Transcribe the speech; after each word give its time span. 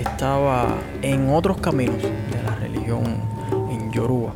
estaba 0.00 0.78
en 1.02 1.30
otros 1.30 1.60
caminos 1.60 2.02
de 2.02 2.42
la 2.44 2.54
religión 2.56 3.04
en 3.70 3.92
Yoruba. 3.92 4.32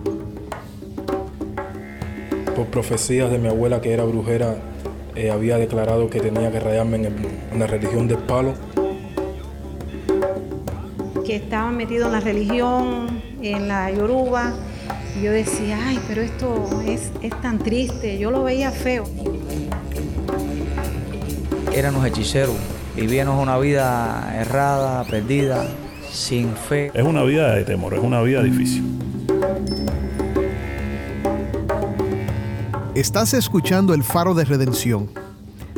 Por 2.54 2.66
profecías 2.66 3.30
de 3.30 3.38
mi 3.38 3.48
abuela 3.48 3.80
que 3.80 3.92
era 3.92 4.04
brujera, 4.04 4.56
eh, 5.14 5.30
había 5.30 5.56
declarado 5.58 6.08
que 6.10 6.20
tenía 6.20 6.50
que 6.52 6.60
rayarme 6.60 6.96
en, 6.96 7.06
en 7.52 7.58
la 7.58 7.66
religión 7.66 8.06
del 8.06 8.18
palo. 8.18 8.54
Que 11.24 11.36
estaba 11.36 11.70
metido 11.70 12.06
en 12.06 12.12
la 12.12 12.20
religión, 12.20 13.22
en 13.40 13.68
la 13.68 13.90
Yoruba. 13.90 14.52
Y 15.18 15.22
yo 15.22 15.32
decía, 15.32 15.78
ay, 15.86 16.00
pero 16.08 16.22
esto 16.22 16.82
es, 16.86 17.10
es 17.22 17.40
tan 17.40 17.58
triste. 17.58 18.18
Yo 18.18 18.30
lo 18.30 18.42
veía 18.44 18.70
feo. 18.70 19.04
Éramos 21.72 22.06
hechiceros, 22.06 22.54
vivíamos 22.94 23.42
una 23.42 23.58
vida 23.58 24.34
errada, 24.36 25.04
perdida, 25.04 25.66
sin 26.10 26.54
fe. 26.54 26.90
Es 26.94 27.04
una 27.04 27.22
vida 27.24 27.54
de 27.54 27.64
temor, 27.64 27.94
es 27.94 28.00
una 28.00 28.20
vida 28.22 28.42
difícil. 28.42 28.84
Estás 32.94 33.34
escuchando 33.34 33.92
el 33.92 34.04
faro 34.04 34.34
de 34.34 34.44
redención. 34.44 35.10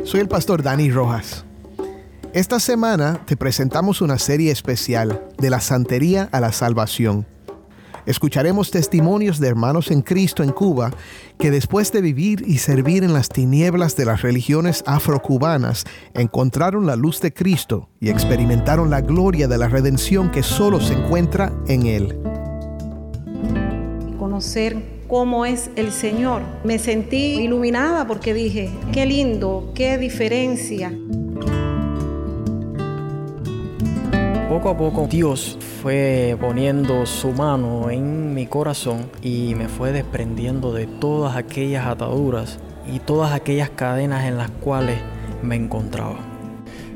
Soy 0.03 0.19
el 0.19 0.27
pastor 0.27 0.61
Dani 0.61 0.91
Rojas. 0.91 1.43
Esta 2.33 2.59
semana 2.59 3.21
te 3.25 3.35
presentamos 3.35 4.01
una 4.01 4.19
serie 4.19 4.51
especial 4.51 5.23
de 5.39 5.49
la 5.49 5.59
santería 5.59 6.29
a 6.31 6.39
la 6.39 6.51
salvación. 6.51 7.25
Escucharemos 8.07 8.71
testimonios 8.71 9.37
de 9.37 9.49
hermanos 9.49 9.91
en 9.91 10.01
Cristo 10.01 10.41
en 10.41 10.53
Cuba 10.53 10.91
que 11.37 11.51
después 11.51 11.91
de 11.91 11.99
vivir 11.99 12.41
y 12.47 12.59
servir 12.59 13.03
en 13.03 13.11
las 13.11 13.27
tinieblas 13.27 13.97
de 13.97 14.05
las 14.05 14.21
religiones 14.21 14.81
afrocubanas 14.87 15.83
encontraron 16.13 16.85
la 16.85 16.95
luz 16.95 17.19
de 17.19 17.33
Cristo 17.33 17.89
y 17.99 18.09
experimentaron 18.09 18.89
la 18.89 19.01
gloria 19.01 19.49
de 19.49 19.57
la 19.57 19.67
redención 19.67 20.31
que 20.31 20.41
solo 20.41 20.79
se 20.79 20.93
encuentra 20.93 21.51
en 21.67 21.85
Él. 21.85 22.17
Conocer 24.17 25.03
cómo 25.09 25.45
es 25.45 25.69
el 25.75 25.91
Señor. 25.91 26.43
Me 26.63 26.79
sentí 26.79 27.41
iluminada 27.41 28.07
porque 28.07 28.33
dije, 28.33 28.71
qué 28.93 29.05
lindo, 29.05 29.73
qué 29.75 29.97
diferencia. 29.97 30.97
Poco 34.57 34.69
a 34.69 34.77
poco 34.77 35.07
Dios 35.07 35.55
fue 35.83 36.35
poniendo 36.41 37.05
su 37.05 37.31
mano 37.31 37.91
en 37.91 38.33
mi 38.33 38.47
corazón 38.47 39.05
y 39.21 39.53
me 39.53 39.67
fue 39.67 39.91
desprendiendo 39.91 40.73
de 40.73 40.87
todas 40.87 41.37
aquellas 41.37 41.85
ataduras 41.85 42.57
y 42.91 42.97
todas 42.97 43.33
aquellas 43.33 43.69
cadenas 43.69 44.25
en 44.25 44.35
las 44.35 44.49
cuales 44.49 44.97
me 45.43 45.55
encontraba. 45.55 46.15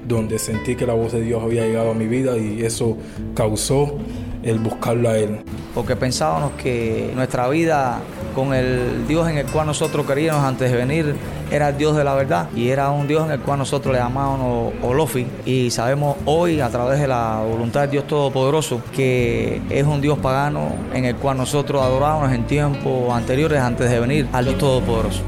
Donde 0.08 0.40
sentí 0.40 0.76
que 0.76 0.88
la 0.88 0.96
voz 0.96 1.12
de 1.12 1.22
Dios 1.22 1.44
había 1.44 1.64
llegado 1.64 1.92
a 1.92 1.94
mi 1.94 2.08
vida 2.08 2.36
y 2.36 2.64
eso 2.64 2.98
causó 3.36 3.96
el 4.42 4.58
buscarlo 4.58 5.10
a 5.10 5.20
Él. 5.20 5.44
Porque 5.76 5.96
pensábamos 5.96 6.54
que 6.54 7.12
nuestra 7.14 7.48
vida 7.48 8.02
con 8.32 8.54
el 8.54 9.08
Dios 9.08 9.30
en 9.30 9.38
el 9.38 9.46
cual 9.46 9.68
nosotros 9.68 10.06
queríamos 10.06 10.44
antes 10.44 10.72
de 10.72 10.78
venir 10.78 11.16
era 11.52 11.70
el 11.70 11.78
Dios 11.78 11.96
de 11.96 12.04
la 12.04 12.16
verdad 12.16 12.50
y 12.56 12.70
era 12.70 12.90
un 12.92 13.08
Dios 13.08 13.26
en 13.26 13.32
el 13.32 13.40
cual 13.40 13.60
nosotros 13.60 13.94
le 13.94 14.00
llamábamos 14.00 14.74
Olofi 14.82 15.28
y 15.46 15.70
sabemos 15.70 16.16
hoy 16.26 16.62
a 16.62 16.70
través 16.70 17.00
de 17.00 17.08
la 17.08 17.44
voluntad 17.48 17.82
del 17.82 17.92
Dios 17.92 18.08
Todopoderoso 18.08 18.82
que 18.96 19.62
es 19.70 19.86
un 19.86 20.02
Dios 20.02 20.18
pagano 20.20 20.70
en 20.94 21.06
el 21.06 21.16
cual 21.16 21.38
nosotros 21.38 21.82
adorábamos 21.82 22.32
en 22.32 22.46
tiempos 22.46 23.14
anteriores 23.14 23.60
antes 23.60 23.90
de 23.90 24.00
venir 24.00 24.28
al 24.32 24.46
Dios 24.46 24.58
Todopoderoso. 24.58 25.22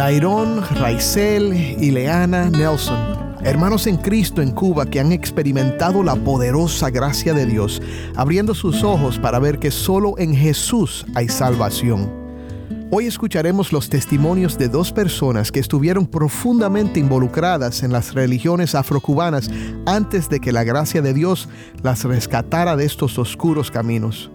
Dairon, 0.00 0.62
Raizel 0.76 1.52
y 1.52 1.90
Leana 1.90 2.48
Nelson, 2.48 3.09
hermanos 3.42 3.86
en 3.86 3.96
Cristo 3.96 4.42
en 4.42 4.50
Cuba 4.50 4.86
que 4.86 5.00
han 5.00 5.12
experimentado 5.12 6.02
la 6.02 6.16
poderosa 6.16 6.90
gracia 6.90 7.34
de 7.34 7.46
Dios, 7.46 7.80
abriendo 8.16 8.54
sus 8.54 8.82
ojos 8.82 9.18
para 9.18 9.38
ver 9.38 9.58
que 9.58 9.70
solo 9.70 10.14
en 10.18 10.34
Jesús 10.34 11.06
hay 11.14 11.28
salvación. 11.28 12.20
Hoy 12.92 13.06
escucharemos 13.06 13.72
los 13.72 13.88
testimonios 13.88 14.58
de 14.58 14.68
dos 14.68 14.90
personas 14.92 15.52
que 15.52 15.60
estuvieron 15.60 16.06
profundamente 16.06 16.98
involucradas 16.98 17.84
en 17.84 17.92
las 17.92 18.14
religiones 18.14 18.74
afrocubanas 18.74 19.48
antes 19.86 20.28
de 20.28 20.40
que 20.40 20.50
la 20.50 20.64
gracia 20.64 21.00
de 21.00 21.14
Dios 21.14 21.48
las 21.84 22.02
rescatara 22.02 22.74
de 22.74 22.84
estos 22.84 23.16
oscuros 23.16 23.70
caminos. 23.70 24.30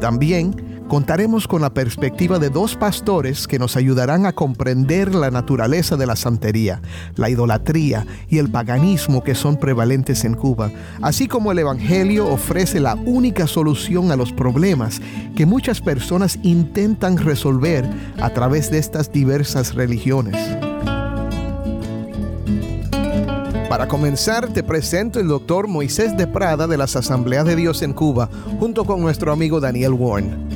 También 0.00 0.71
contaremos 0.92 1.48
con 1.48 1.62
la 1.62 1.72
perspectiva 1.72 2.38
de 2.38 2.50
dos 2.50 2.76
pastores 2.76 3.48
que 3.48 3.58
nos 3.58 3.76
ayudarán 3.76 4.26
a 4.26 4.34
comprender 4.34 5.14
la 5.14 5.30
naturaleza 5.30 5.96
de 5.96 6.04
la 6.04 6.16
santería, 6.16 6.82
la 7.16 7.30
idolatría 7.30 8.06
y 8.28 8.36
el 8.36 8.50
paganismo 8.50 9.24
que 9.24 9.34
son 9.34 9.56
prevalentes 9.56 10.22
en 10.26 10.34
Cuba, 10.34 10.70
así 11.00 11.28
como 11.28 11.50
el 11.50 11.60
Evangelio 11.60 12.28
ofrece 12.28 12.78
la 12.78 12.94
única 13.06 13.46
solución 13.46 14.12
a 14.12 14.16
los 14.16 14.34
problemas 14.34 15.00
que 15.34 15.46
muchas 15.46 15.80
personas 15.80 16.38
intentan 16.42 17.16
resolver 17.16 17.88
a 18.20 18.28
través 18.28 18.70
de 18.70 18.76
estas 18.76 19.10
diversas 19.10 19.74
religiones. 19.74 20.36
Para 23.70 23.88
comenzar, 23.88 24.52
te 24.52 24.62
presento 24.62 25.20
el 25.20 25.28
doctor 25.28 25.68
Moisés 25.68 26.14
de 26.18 26.26
Prada 26.26 26.66
de 26.66 26.76
las 26.76 26.96
Asambleas 26.96 27.46
de 27.46 27.56
Dios 27.56 27.80
en 27.80 27.94
Cuba, 27.94 28.28
junto 28.60 28.84
con 28.84 29.00
nuestro 29.00 29.32
amigo 29.32 29.58
Daniel 29.58 29.94
Warren. 29.94 30.51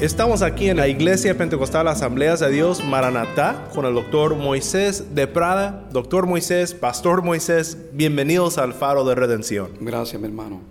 Estamos 0.00 0.40
aquí 0.40 0.70
en 0.70 0.78
la 0.78 0.88
Iglesia 0.88 1.36
Pentecostal 1.36 1.86
Asambleas 1.86 2.40
de 2.40 2.50
Dios 2.50 2.82
Maranatá 2.82 3.68
con 3.74 3.84
el 3.84 3.92
doctor 3.92 4.34
Moisés 4.34 5.14
de 5.14 5.26
Prada. 5.26 5.86
Doctor 5.92 6.26
Moisés, 6.26 6.72
Pastor 6.72 7.20
Moisés, 7.20 7.76
bienvenidos 7.92 8.56
al 8.56 8.72
Faro 8.72 9.04
de 9.04 9.14
Redención. 9.14 9.72
Gracias, 9.78 10.18
mi 10.18 10.26
hermano. 10.26 10.62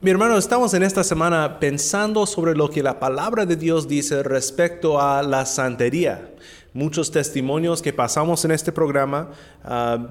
Mi 0.00 0.12
hermano, 0.12 0.38
estamos 0.38 0.74
en 0.74 0.84
esta 0.84 1.02
semana 1.02 1.58
pensando 1.58 2.24
sobre 2.24 2.54
lo 2.54 2.70
que 2.70 2.84
la 2.84 3.00
palabra 3.00 3.46
de 3.46 3.56
Dios 3.56 3.88
dice 3.88 4.22
respecto 4.22 5.00
a 5.00 5.24
la 5.24 5.44
santería. 5.44 6.30
Muchos 6.72 7.10
testimonios 7.10 7.82
que 7.82 7.92
pasamos 7.92 8.44
en 8.44 8.52
este 8.52 8.70
programa 8.70 9.30
uh, 9.64 10.06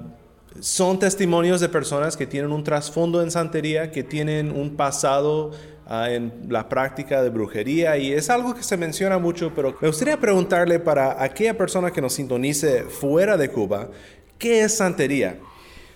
son 0.60 0.98
testimonios 0.98 1.62
de 1.62 1.70
personas 1.70 2.18
que 2.18 2.26
tienen 2.26 2.52
un 2.52 2.64
trasfondo 2.64 3.22
en 3.22 3.30
santería, 3.30 3.90
que 3.90 4.02
tienen 4.02 4.50
un 4.50 4.76
pasado 4.76 5.52
uh, 5.90 6.04
en 6.04 6.32
la 6.48 6.68
práctica 6.68 7.22
de 7.22 7.28
brujería 7.28 7.98
y 7.98 8.12
es 8.12 8.30
algo 8.30 8.54
que 8.54 8.62
se 8.62 8.76
menciona 8.76 9.18
mucho, 9.18 9.52
pero 9.54 9.76
me 9.80 9.88
gustaría 9.88 10.18
preguntarle 10.18 10.78
para 10.78 11.22
aquella 11.22 11.58
persona 11.58 11.90
que 11.90 12.00
nos 12.00 12.14
sintonice 12.14 12.84
fuera 12.84 13.36
de 13.36 13.50
Cuba, 13.50 13.90
¿qué 14.38 14.62
es 14.62 14.76
santería? 14.76 15.38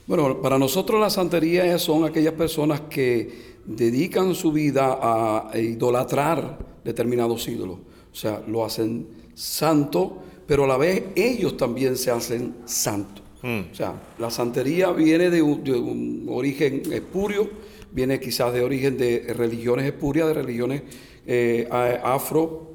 Bueno, 0.06 0.42
para 0.42 0.58
nosotros 0.58 1.00
la 1.00 1.08
santería 1.08 1.78
son 1.78 2.04
aquellas 2.04 2.34
personas 2.34 2.82
que 2.82 3.54
dedican 3.64 4.34
su 4.34 4.52
vida 4.52 4.98
a 5.00 5.58
idolatrar 5.58 6.58
determinados 6.84 7.48
ídolos. 7.48 7.78
O 8.12 8.16
sea, 8.16 8.42
lo 8.46 8.64
hacen 8.64 9.06
santo, 9.34 10.22
pero 10.46 10.64
a 10.64 10.66
la 10.68 10.76
vez 10.76 11.04
ellos 11.16 11.56
también 11.56 11.96
se 11.96 12.10
hacen 12.10 12.54
santos. 12.64 13.24
Mm. 13.42 13.72
O 13.72 13.74
sea, 13.74 13.94
la 14.18 14.30
santería 14.30 14.90
viene 14.92 15.30
de 15.30 15.42
un, 15.42 15.64
de 15.64 15.72
un, 15.72 16.26
origen 16.30 16.82
espurio, 16.92 17.48
viene 17.94 18.18
quizás 18.18 18.52
de 18.52 18.62
origen 18.62 18.98
de 18.98 19.32
religiones 19.34 19.86
espurias, 19.86 20.26
de 20.28 20.34
religiones 20.34 20.82
eh, 21.26 21.68
afro, 22.02 22.73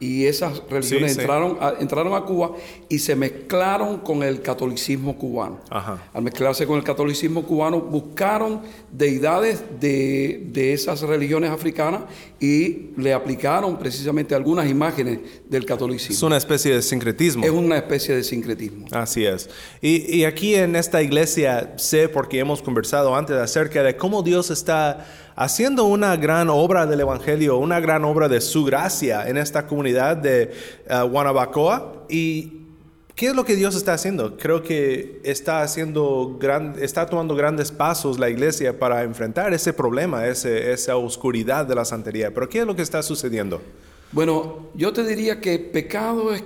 y 0.00 0.24
esas 0.24 0.62
religiones 0.70 1.10
Sí, 1.10 1.14
sí. 1.16 1.20
entraron, 1.20 1.58
a, 1.60 1.74
entraron 1.78 2.14
a 2.14 2.22
Cuba 2.22 2.52
y 2.88 2.98
se 2.98 3.14
mezclaron 3.14 3.98
con 3.98 4.22
el 4.22 4.40
catolicismo 4.40 5.16
cubano. 5.18 5.60
Ajá. 5.68 6.02
Al 6.14 6.22
mezclarse 6.22 6.66
con 6.66 6.78
el 6.78 6.84
catolicismo 6.84 7.42
cubano, 7.44 7.80
buscaron 7.82 8.62
deidades 8.90 9.62
de, 9.78 10.46
de 10.52 10.72
esas 10.72 11.02
religiones 11.02 11.50
africanas 11.50 12.00
y 12.40 12.90
le 12.96 13.12
aplicaron 13.12 13.78
precisamente 13.78 14.34
algunas 14.34 14.68
imágenes 14.70 15.18
del 15.48 15.66
catolicismo. 15.66 16.14
Es 16.16 16.22
una 16.22 16.38
especie 16.38 16.74
de 16.74 16.80
sincretismo. 16.80 17.44
Es 17.44 17.50
una 17.50 17.76
especie 17.76 18.16
de 18.16 18.24
sincretismo. 18.24 18.86
Así 18.92 19.26
es. 19.26 19.50
Y, 19.82 20.16
y 20.16 20.24
aquí 20.24 20.54
en 20.54 20.76
esta 20.76 21.02
iglesia 21.02 21.74
sé, 21.76 22.08
porque 22.08 22.38
hemos 22.38 22.62
conversado 22.62 23.14
antes 23.14 23.36
acerca 23.36 23.82
de 23.82 23.96
cómo 23.96 24.22
Dios 24.22 24.50
está 24.50 25.06
haciendo 25.40 25.84
una 25.86 26.18
gran 26.18 26.50
obra 26.50 26.84
del 26.84 27.00
Evangelio, 27.00 27.56
una 27.56 27.80
gran 27.80 28.04
obra 28.04 28.28
de 28.28 28.42
su 28.42 28.62
gracia 28.62 29.26
en 29.26 29.38
esta 29.38 29.66
comunidad 29.66 30.18
de 30.18 30.50
uh, 30.90 31.08
Guanabacoa. 31.08 32.04
¿Y 32.10 32.66
qué 33.14 33.28
es 33.28 33.34
lo 33.34 33.46
que 33.46 33.56
Dios 33.56 33.74
está 33.74 33.94
haciendo? 33.94 34.36
Creo 34.36 34.62
que 34.62 35.18
está, 35.24 35.62
haciendo 35.62 36.36
gran, 36.38 36.74
está 36.78 37.06
tomando 37.06 37.34
grandes 37.34 37.72
pasos 37.72 38.18
la 38.18 38.28
iglesia 38.28 38.78
para 38.78 39.02
enfrentar 39.02 39.54
ese 39.54 39.72
problema, 39.72 40.26
ese, 40.26 40.72
esa 40.72 40.98
oscuridad 40.98 41.64
de 41.64 41.74
la 41.74 41.86
santería. 41.86 42.34
Pero 42.34 42.46
¿qué 42.46 42.58
es 42.60 42.66
lo 42.66 42.76
que 42.76 42.82
está 42.82 43.02
sucediendo? 43.02 43.62
Bueno, 44.12 44.68
yo 44.74 44.92
te 44.92 45.04
diría 45.04 45.40
que 45.40 45.58
pecado 45.58 46.34
es 46.34 46.44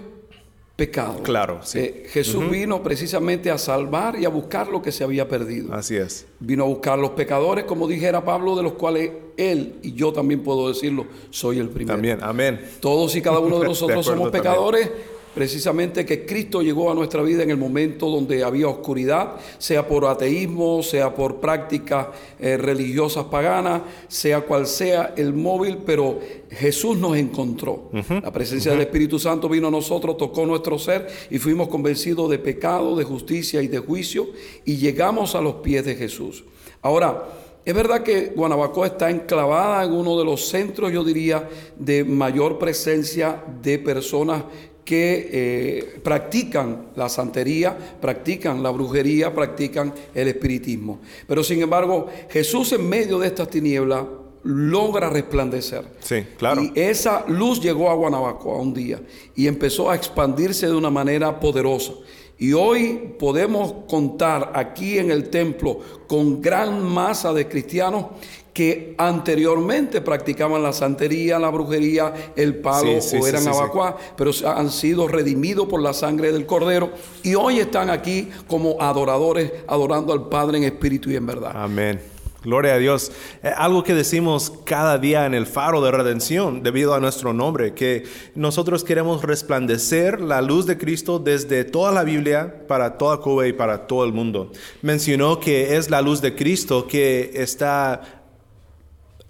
pecado. 0.77 1.23
Claro, 1.23 1.61
sí. 1.63 1.79
Eh, 1.79 2.07
Jesús 2.09 2.51
vino 2.51 2.83
precisamente 2.83 3.51
a 3.51 3.59
salvar 3.59 4.17
y 4.19 4.25
a 4.25 4.29
buscar 4.29 4.69
lo 4.69 4.83
que 4.83 4.91
se 4.91 5.05
había 5.05 5.29
perdido. 5.29 5.73
Así 5.73 5.97
es. 5.97 6.27
Vino 6.41 6.65
a 6.65 6.67
buscar 6.67 6.99
los 6.99 7.11
pecadores, 7.11 7.65
como 7.65 7.87
dijera 7.87 8.25
Pablo, 8.25 8.57
de 8.57 8.63
los 8.63 8.73
cuales 8.73 9.11
él 9.37 9.77
y 9.83 9.95
yo 9.95 10.13
también 10.13 10.43
puedo 10.43 10.69
decirlo, 10.69 11.07
soy 11.31 11.59
el 11.59 11.69
primero. 11.69 11.95
También, 11.95 12.19
amén. 12.23 12.61
Todos 12.81 13.15
y 13.17 13.23
cada 13.23 13.39
uno 13.39 13.57
de 13.57 13.63
De 13.65 13.69
nosotros 13.69 14.07
acuerdo 14.07 14.31
somos 14.31 14.33
también. 14.33 15.14
Precisamente 15.35 16.07
que 16.07 16.25
Cristo 16.25 16.63
llegó 16.63 16.91
a 16.91 16.95
nuestra 16.95 17.23
vida 17.23 17.43
en 17.43 17.51
el 17.51 17.57
momento 17.57 18.09
donde 18.09 18.45
había 18.45 18.69
oscuridad, 18.69 19.35
sea 19.59 19.87
por 19.87 20.05
ateísmo, 20.07 20.83
sea 20.83 21.15
por 21.15 21.41
prácticas 21.41 22.07
eh, 22.39 22.57
religiosas 22.57 23.25
paganas, 23.25 23.83
sea 24.07 24.43
cual 24.43 24.67
sea 24.67 25.13
el 25.17 25.35
móvil, 25.35 25.79
pero 25.85 26.21
Jesús 26.51 26.97
nos 26.97 27.17
encontró. 27.17 27.91
La 27.93 28.33
presencia 28.33 28.71
del 28.73 28.83
Espíritu 28.83 29.19
Santo 29.19 29.49
vino 29.49 29.69
a 29.69 29.71
nosotros, 29.71 30.17
tocó 30.17 30.47
nuestro 30.47 30.79
ser 30.79 31.09
y 31.31 31.39
fuimos 31.39 31.69
convencidos 31.69 32.31
de 32.31 32.39
pecado, 32.39 32.97
de 32.97 33.05
justicia 33.05 33.61
y 33.61 33.67
de 33.67 33.79
juicio 33.79 34.29
y 34.65 34.77
llegamos 34.77 35.35
a 35.35 35.41
los 35.41 35.57
pies 35.57 35.85
de 35.85 35.97
Jesús. 35.97 36.45
Ahora, 36.81 37.25
es 37.65 37.75
verdad 37.75 38.03
que 38.03 38.33
Guanabacoa 38.37 38.89
está 38.89 39.11
enclavada 39.11 39.85
en 39.85 39.93
uno 39.93 40.19
de 40.19 40.25
los 40.25 40.49
centros, 40.49 40.93
yo 40.93 41.03
diría, 41.03 41.49
de 41.79 42.05
mayor 42.05 42.59
presencia 42.59 43.43
de 43.63 43.79
personas 43.79 44.45
que 44.85 45.31
eh, 45.33 46.01
practican 46.03 46.89
la 46.97 47.09
santería, 47.09 47.77
practican 48.01 48.63
la 48.63 48.71
brujería, 48.71 49.35
practican 49.35 49.93
el 50.15 50.29
espiritismo. 50.29 51.01
Pero 51.27 51.43
sin 51.43 51.63
embargo, 51.63 52.07
Jesús 52.29 52.73
en 52.73 52.89
medio 52.89 53.19
de 53.19 53.29
estas 53.29 53.49
tinieblas 53.49 54.05
logra 54.45 55.09
resplandecer. 55.09 55.85
Sí, 56.01 56.23
claro. 56.37 56.63
Y 56.63 56.73
esa 56.75 57.25
luz 57.27 57.61
llegó 57.61 57.91
a 57.91 57.95
Guanabacoa 57.95 58.59
un 58.59 58.75
día 58.75 59.01
y 59.35 59.47
empezó 59.47 59.91
a 59.91 59.97
expandirse 59.97 60.67
de 60.67 60.75
una 60.75 60.91
manera 60.91 61.41
poderosa. 61.41 61.93
Y 62.39 62.53
hoy 62.53 63.15
podemos 63.19 63.73
contar 63.89 64.53
aquí 64.55 64.99
en 64.99 65.11
el 65.11 65.31
templo 65.31 65.81
con 66.07 66.43
gran 66.43 66.85
masa 66.85 67.33
de 67.33 67.49
cristianos 67.49 68.07
que 68.55 68.95
anteriormente 68.99 70.01
practicaban 70.01 70.63
la 70.63 70.73
santería, 70.73 71.41
la 71.41 71.51
brujería, 71.51 72.33
el 72.37 72.57
palo 72.57 73.01
Sí, 73.01 73.11
sí, 73.11 73.17
o 73.21 73.27
eran 73.27 73.43
sí, 73.43 73.49
abacuá, 73.49 73.97
pero 74.17 74.31
han 74.47 74.71
sido 74.71 75.09
redimidos 75.09 75.67
por 75.67 75.83
la 75.83 75.93
sangre 75.93 76.33
del 76.33 76.47
cordero 76.47 76.93
y 77.25 77.35
hoy 77.35 77.59
están 77.59 77.91
aquí 77.91 78.31
como 78.47 78.81
adoradores, 78.81 79.53
adorando 79.67 80.13
al 80.13 80.29
Padre 80.29 80.59
en 80.59 80.65
espíritu 80.65 81.11
y 81.11 81.17
en 81.17 81.27
verdad. 81.27 81.53
Amén. 81.55 82.01
Gloria 82.45 82.75
a 82.75 82.79
Dios. 82.79 83.11
Eh, 83.43 83.51
algo 83.57 83.83
que 83.83 83.95
decimos 83.95 84.53
cada 84.65 84.99
día 84.99 85.25
en 85.25 85.33
el 85.33 85.47
faro 85.47 85.81
de 85.81 85.91
redención 85.91 86.63
debido 86.63 86.95
a 86.95 87.01
nuestro 87.01 87.33
nombre, 87.33 87.73
que 87.73 88.05
nosotros 88.35 88.85
queremos 88.85 89.23
resplandecer 89.23 90.21
la 90.21 90.43
luz 90.43 90.67
de 90.67 90.77
Cristo 90.77 91.19
desde 91.19 91.65
toda 91.65 91.91
la 91.91 92.05
Biblia 92.05 92.67
para 92.69 92.99
toda 92.99 93.17
Cuba 93.17 93.49
y 93.49 93.55
para 93.55 93.87
todo 93.87 94.05
el 94.05 94.13
mundo. 94.13 94.53
Mencionó 94.83 95.41
que 95.41 95.77
es 95.77 95.91
la 95.91 96.03
luz 96.03 96.21
de 96.21 96.37
Cristo 96.37 96.87
que 96.87 97.33
está 97.35 98.24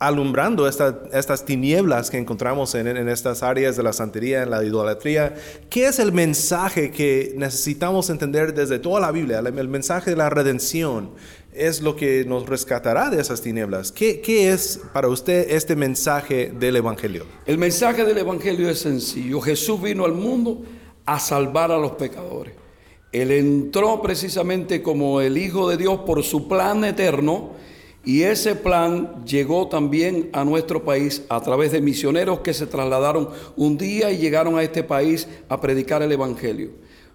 alumbrando 0.06 0.68
esta- 0.68 1.02
estas 1.12 1.44
tinieblas 1.44 2.10
que 2.10 2.18
encontramos 2.18 2.74
en, 2.74 2.86
estas 3.08 3.42
áreas 3.42 3.76
de 3.76 3.82
la 3.82 3.92
santería, 3.92 4.42
en 4.42 4.50
la 4.50 4.64
idolatría. 4.64 5.34
¿Qué 5.70 5.86
es 5.86 5.98
el 5.98 6.12
mensaje 6.12 6.90
que 6.90 7.32
necesitamos 7.36 8.10
entender 8.10 8.54
desde 8.54 8.78
toda 8.78 9.00
la 9.00 9.10
Biblia? 9.10 9.38
El, 9.38 9.68
mensaje 9.68 10.10
de 10.10 10.16
la 10.16 10.30
redención 10.30 11.10
es 11.52 11.80
lo 11.82 11.96
que 11.96 12.24
nos 12.24 12.46
rescatará 12.48 13.10
de 13.10 13.20
esas 13.20 13.40
tinieblas. 13.40 13.92
¿Qué, 13.92 14.20
qué 14.20 14.52
es 14.52 14.80
para 14.92 15.08
usted 15.08 15.50
este 15.50 15.76
mensaje 15.76 16.52
del 16.58 16.76
Evangelio? 16.76 17.26
El 17.46 17.58
mensaje 17.58 18.04
del 18.04 18.18
Evangelio 18.18 18.68
es 18.68 18.80
sencillo. 18.80 19.40
Jesús 19.40 19.80
vino 19.80 20.04
al 20.04 20.12
mundo 20.12 20.62
a 21.06 21.18
salvar 21.18 21.70
a 21.70 21.78
los 21.78 21.92
pecadores. 21.92 22.54
Él 23.12 23.30
entró 23.30 24.02
precisamente 24.02 24.82
como 24.82 25.20
el 25.20 25.38
Hijo 25.38 25.68
de 25.68 25.76
Dios 25.76 26.00
por 26.04 26.24
su 26.24 26.48
plan 26.48 26.84
eterno 26.84 27.52
y 28.04 28.22
ese 28.22 28.54
plan 28.54 29.24
llegó 29.24 29.68
también 29.68 30.28
a 30.32 30.44
nuestro 30.44 30.84
país 30.84 31.22
a 31.28 31.40
través 31.40 31.72
de 31.72 31.80
misioneros 31.80 32.40
que 32.40 32.52
se 32.54 32.66
trasladaron 32.66 33.30
un 33.56 33.78
día 33.78 34.10
y 34.10 34.18
llegaron 34.18 34.58
a 34.58 34.62
este 34.62 34.82
país 34.82 35.26
a 35.48 35.60
predicar 35.60 36.02
el 36.02 36.12
Evangelio. 36.12 36.70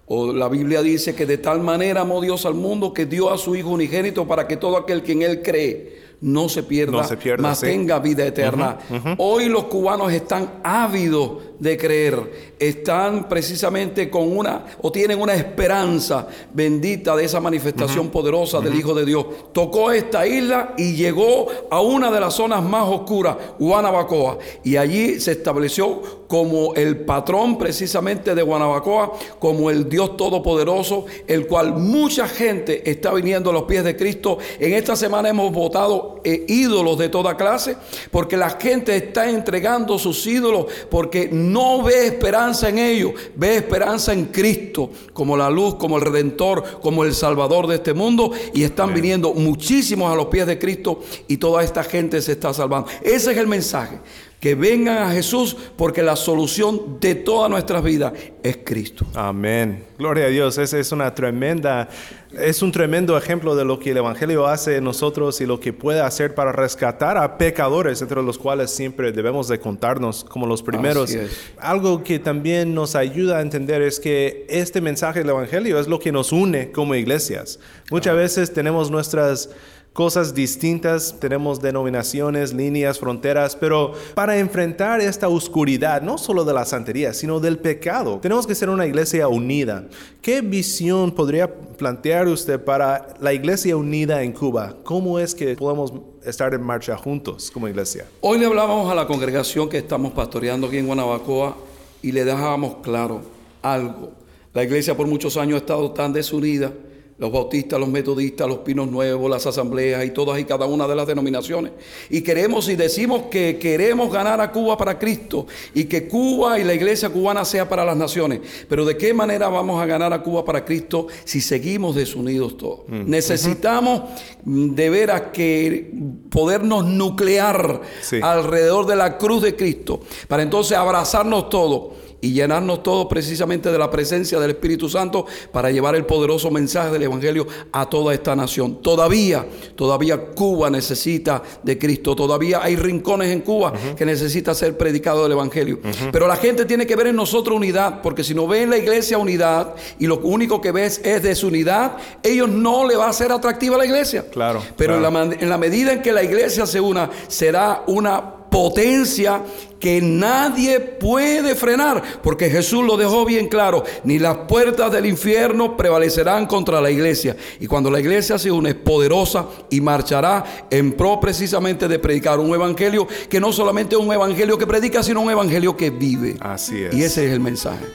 O 0.06 0.32
la 0.32 0.48
Biblia 0.48 0.82
dice 0.82 1.14
que 1.14 1.24
de 1.26 1.38
tal 1.38 1.60
manera 1.60 2.00
amó 2.00 2.20
Dios 2.20 2.44
al 2.44 2.54
mundo 2.54 2.92
que 2.92 3.06
dio 3.06 3.30
a 3.30 3.38
su 3.38 3.54
Hijo 3.54 3.70
unigénito 3.70 4.26
para 4.26 4.48
que 4.48 4.56
todo 4.56 4.76
aquel 4.76 5.02
que 5.04 5.12
en 5.12 5.22
Él 5.22 5.42
cree 5.42 6.00
no 6.20 6.48
se 6.48 6.64
pierda, 6.64 6.92
No 6.98 7.04
se 7.04 7.16
pierda, 7.16 7.42
mas 7.42 7.60
sí. 7.60 7.66
tenga 7.66 7.98
vida 8.00 8.26
eterna. 8.26 8.78
Hoy 9.18 9.48
los 9.48 9.64
cubanos 9.64 10.12
están 10.12 10.60
ávidos 10.64 11.38
de 11.60 11.76
creer, 11.76 12.54
están 12.58 13.28
precisamente 13.28 14.10
con 14.10 14.36
una, 14.36 14.64
o 14.80 14.90
tienen 14.90 15.20
una 15.20 15.34
esperanza 15.34 16.26
bendita 16.52 17.14
de 17.14 17.24
esa 17.26 17.38
manifestación 17.38 18.08
poderosa 18.08 18.60
del 18.60 18.74
Hijo 18.74 18.94
de 18.94 19.04
Dios. 19.04 19.26
Tocó 19.52 19.92
esta 19.92 20.26
isla 20.26 20.74
y 20.78 20.94
llegó 20.94 21.46
a 21.70 21.80
una 21.80 22.10
de 22.10 22.18
las 22.18 22.34
zonas 22.34 22.62
más 22.62 22.88
oscuras, 22.88 23.36
Guanabacoa, 23.58 24.38
y 24.64 24.76
allí 24.76 25.20
se 25.20 25.32
estableció 25.32 26.20
como 26.26 26.74
el 26.74 27.00
patrón 27.04 27.58
precisamente 27.58 28.34
de 28.34 28.42
Guanabacoa, 28.42 29.12
como 29.38 29.68
el 29.70 29.88
Dios 29.88 30.16
Todopoderoso, 30.16 31.04
el 31.26 31.46
cual 31.46 31.74
mucha 31.74 32.26
gente 32.26 32.88
está 32.88 33.12
viniendo 33.12 33.50
a 33.50 33.52
los 33.52 33.64
pies 33.64 33.84
de 33.84 33.96
Cristo. 33.96 34.38
En 34.58 34.72
esta 34.72 34.96
semana 34.96 35.28
hemos 35.28 35.52
votado 35.52 36.20
eh, 36.24 36.46
ídolos 36.48 36.96
de 36.98 37.08
toda 37.08 37.36
clase, 37.36 37.76
porque 38.10 38.36
la 38.36 38.50
gente 38.50 38.96
está 38.96 39.28
entregando 39.28 39.98
sus 39.98 40.26
ídolos, 40.26 40.66
porque 40.88 41.28
no 41.30 41.49
ve 41.82 42.06
esperanza 42.06 42.68
en 42.68 42.78
ellos, 42.78 43.12
ve 43.36 43.56
esperanza 43.56 44.12
en 44.12 44.26
Cristo, 44.26 44.90
como 45.12 45.36
la 45.36 45.50
luz, 45.50 45.76
como 45.76 45.96
el 45.96 46.02
Redentor, 46.02 46.80
como 46.80 47.04
el 47.04 47.14
Salvador 47.14 47.66
de 47.66 47.76
este 47.76 47.94
mundo, 47.94 48.32
y 48.52 48.62
están 48.62 48.92
viniendo 48.92 49.32
muchísimos 49.34 50.12
a 50.12 50.16
los 50.16 50.26
pies 50.26 50.46
de 50.46 50.58
Cristo, 50.58 51.00
y 51.28 51.36
toda 51.36 51.62
esta 51.62 51.82
gente 51.82 52.20
se 52.20 52.32
está 52.32 52.52
salvando. 52.52 52.88
Ese 53.02 53.32
es 53.32 53.38
el 53.38 53.46
mensaje. 53.46 54.00
Que 54.40 54.54
vengan 54.54 54.98
a 54.98 55.12
Jesús 55.12 55.54
porque 55.76 56.02
la 56.02 56.16
solución 56.16 56.98
de 56.98 57.14
todas 57.14 57.50
nuestras 57.50 57.84
vidas 57.84 58.14
es 58.42 58.58
Cristo. 58.64 59.04
Amén. 59.14 59.84
Gloria 59.98 60.24
a 60.24 60.28
Dios. 60.28 60.56
Esa 60.56 60.78
es 60.78 60.92
una 60.92 61.14
tremenda, 61.14 61.90
es 62.32 62.62
un 62.62 62.72
tremendo 62.72 63.18
ejemplo 63.18 63.54
de 63.54 63.66
lo 63.66 63.78
que 63.78 63.90
el 63.90 63.98
Evangelio 63.98 64.46
hace 64.46 64.76
en 64.76 64.84
nosotros 64.84 65.42
y 65.42 65.46
lo 65.46 65.60
que 65.60 65.74
puede 65.74 66.00
hacer 66.00 66.34
para 66.34 66.52
rescatar 66.52 67.18
a 67.18 67.36
pecadores, 67.36 68.00
entre 68.00 68.22
los 68.22 68.38
cuales 68.38 68.70
siempre 68.70 69.12
debemos 69.12 69.46
de 69.46 69.60
contarnos 69.60 70.24
como 70.24 70.46
los 70.46 70.62
primeros. 70.62 71.14
Algo 71.58 72.02
que 72.02 72.18
también 72.18 72.74
nos 72.74 72.94
ayuda 72.94 73.38
a 73.38 73.42
entender 73.42 73.82
es 73.82 74.00
que 74.00 74.46
este 74.48 74.80
mensaje 74.80 75.18
del 75.18 75.28
Evangelio 75.28 75.78
es 75.78 75.86
lo 75.86 75.98
que 75.98 76.12
nos 76.12 76.32
une 76.32 76.72
como 76.72 76.94
iglesias. 76.94 77.60
Muchas 77.90 78.16
veces 78.16 78.54
tenemos 78.54 78.90
nuestras 78.90 79.50
cosas 79.92 80.34
distintas, 80.34 81.16
tenemos 81.18 81.60
denominaciones, 81.60 82.52
líneas, 82.52 82.98
fronteras, 82.98 83.56
pero 83.56 83.92
para 84.14 84.38
enfrentar 84.38 85.00
esta 85.00 85.28
oscuridad, 85.28 86.00
no 86.02 86.16
solo 86.16 86.44
de 86.44 86.54
la 86.54 86.64
santería, 86.64 87.12
sino 87.12 87.40
del 87.40 87.58
pecado, 87.58 88.18
tenemos 88.22 88.46
que 88.46 88.54
ser 88.54 88.70
una 88.70 88.86
iglesia 88.86 89.28
unida. 89.28 89.86
¿Qué 90.22 90.40
visión 90.40 91.10
podría 91.10 91.52
plantear 91.52 92.28
usted 92.28 92.62
para 92.62 93.14
la 93.20 93.32
iglesia 93.32 93.76
unida 93.76 94.22
en 94.22 94.32
Cuba? 94.32 94.76
¿Cómo 94.84 95.18
es 95.18 95.34
que 95.34 95.56
podemos 95.56 95.92
estar 96.24 96.54
en 96.54 96.62
marcha 96.62 96.96
juntos 96.96 97.50
como 97.50 97.68
iglesia? 97.68 98.06
Hoy 98.20 98.38
le 98.38 98.46
hablábamos 98.46 98.90
a 98.90 98.94
la 98.94 99.06
congregación 99.06 99.68
que 99.68 99.78
estamos 99.78 100.12
pastoreando 100.12 100.68
aquí 100.68 100.78
en 100.78 100.86
Guanabacoa 100.86 101.56
y 102.02 102.12
le 102.12 102.24
dejábamos 102.24 102.76
claro 102.82 103.22
algo. 103.62 104.12
La 104.52 104.64
iglesia 104.64 104.96
por 104.96 105.06
muchos 105.06 105.36
años 105.36 105.54
ha 105.54 105.58
estado 105.58 105.92
tan 105.92 106.12
desunida, 106.12 106.72
los 107.20 107.30
bautistas, 107.30 107.78
los 107.78 107.88
metodistas, 107.88 108.48
los 108.48 108.58
pinos 108.58 108.90
nuevos, 108.90 109.30
las 109.30 109.46
asambleas 109.46 110.04
y 110.06 110.10
todas 110.10 110.40
y 110.40 110.44
cada 110.44 110.66
una 110.66 110.88
de 110.88 110.96
las 110.96 111.06
denominaciones. 111.06 111.72
Y 112.08 112.22
queremos 112.22 112.68
y 112.70 112.76
decimos 112.76 113.24
que 113.30 113.58
queremos 113.58 114.10
ganar 114.10 114.40
a 114.40 114.50
Cuba 114.50 114.76
para 114.78 114.98
Cristo 114.98 115.46
y 115.74 115.84
que 115.84 116.08
Cuba 116.08 116.58
y 116.58 116.64
la 116.64 116.72
iglesia 116.74 117.10
cubana 117.10 117.44
sea 117.44 117.68
para 117.68 117.84
las 117.84 117.96
naciones. 117.96 118.40
Pero 118.68 118.84
¿de 118.86 118.96
qué 118.96 119.12
manera 119.12 119.48
vamos 119.48 119.80
a 119.82 119.86
ganar 119.86 120.12
a 120.14 120.22
Cuba 120.22 120.44
para 120.44 120.64
Cristo 120.64 121.06
si 121.24 121.40
seguimos 121.42 121.94
desunidos 121.94 122.56
todos? 122.56 122.80
Necesitamos 122.88 124.02
mm, 124.44 124.70
de 124.74 124.90
veras 124.90 125.22
que 125.32 125.92
podernos 126.30 126.84
nuclear 126.86 127.82
Sí. 128.00 128.18
alrededor 128.22 128.86
de 128.86 128.96
la 128.96 129.18
cruz 129.18 129.42
de 129.42 129.54
Cristo 129.54 130.00
para 130.26 130.42
entonces 130.42 130.76
abrazarnos 130.76 131.50
todos 131.50 131.88
y 132.20 132.32
llenarnos 132.32 132.82
todos 132.82 133.06
precisamente 133.06 133.70
de 133.70 133.78
la 133.78 133.90
presencia 133.90 134.38
del 134.38 134.50
Espíritu 134.50 134.88
Santo 134.88 135.26
para 135.52 135.70
llevar 135.70 135.94
el 135.94 136.04
poderoso 136.04 136.50
mensaje 136.50 136.90
del 136.90 137.04
Evangelio 137.04 137.46
a 137.72 137.88
toda 137.88 138.14
esta 138.14 138.36
nación. 138.36 138.82
Todavía, 138.82 139.46
todavía 139.74 140.26
Cuba 140.26 140.70
necesita 140.70 141.42
de 141.62 141.78
Cristo, 141.78 142.14
todavía 142.14 142.62
hay 142.62 142.76
rincones 142.76 143.30
en 143.30 143.40
Cuba 143.40 143.72
que 143.96 144.04
necesita 144.04 144.54
ser 144.54 144.76
predicado 144.76 145.22
del 145.22 145.32
Evangelio. 145.32 145.80
Pero 146.12 146.26
la 146.26 146.36
gente 146.36 146.64
tiene 146.64 146.86
que 146.86 146.96
ver 146.96 147.08
en 147.08 147.16
nosotros 147.16 147.56
unidad, 147.56 148.02
porque 148.02 148.24
si 148.24 148.34
no 148.34 148.46
ve 148.46 148.62
en 148.62 148.70
la 148.70 148.78
iglesia 148.78 149.18
unidad 149.18 149.74
y 149.98 150.06
lo 150.06 150.18
único 150.18 150.60
que 150.60 150.72
ves 150.72 151.00
es 151.04 151.22
desunidad, 151.22 151.96
ellos 152.22 152.48
no 152.48 152.86
le 152.86 152.96
va 152.96 153.08
a 153.08 153.12
ser 153.12 153.32
atractiva 153.32 153.76
la 153.76 153.84
iglesia. 153.84 154.26
Claro, 154.30 154.62
Pero 154.76 154.96
en 154.96 155.02
la 155.02 155.10
en 155.10 155.48
la 155.48 155.58
medida 155.58 155.92
en 155.92 156.02
que 156.02 156.12
la 156.12 156.22
iglesia 156.22 156.66
se 156.66 156.80
una, 156.80 157.10
será 157.28 157.82
una 157.86 158.39
potencia 158.50 159.42
que 159.78 160.02
nadie 160.02 160.78
puede 160.78 161.54
frenar, 161.54 162.02
porque 162.22 162.50
Jesús 162.50 162.84
lo 162.84 162.96
dejó 162.96 163.24
bien 163.24 163.48
claro, 163.48 163.82
ni 164.04 164.18
las 164.18 164.36
puertas 164.48 164.92
del 164.92 165.06
infierno 165.06 165.76
prevalecerán 165.76 166.46
contra 166.46 166.80
la 166.80 166.90
iglesia. 166.90 167.36
Y 167.58 167.66
cuando 167.66 167.90
la 167.90 167.98
iglesia 167.98 168.38
se 168.38 168.50
une, 168.50 168.70
es 168.70 168.74
poderosa 168.74 169.46
y 169.70 169.80
marchará 169.80 170.66
en 170.70 170.92
pro 170.92 171.18
precisamente 171.18 171.88
de 171.88 171.98
predicar 171.98 172.38
un 172.38 172.54
evangelio 172.54 173.08
que 173.28 173.40
no 173.40 173.52
solamente 173.52 173.96
es 173.96 174.00
un 174.00 174.12
evangelio 174.12 174.58
que 174.58 174.66
predica, 174.66 175.02
sino 175.02 175.22
un 175.22 175.30
evangelio 175.30 175.76
que 175.76 175.90
vive. 175.90 176.36
Así 176.40 176.82
es. 176.82 176.94
Y 176.94 177.02
ese 177.02 177.26
es 177.26 177.32
el 177.32 177.40
mensaje. 177.40 177.86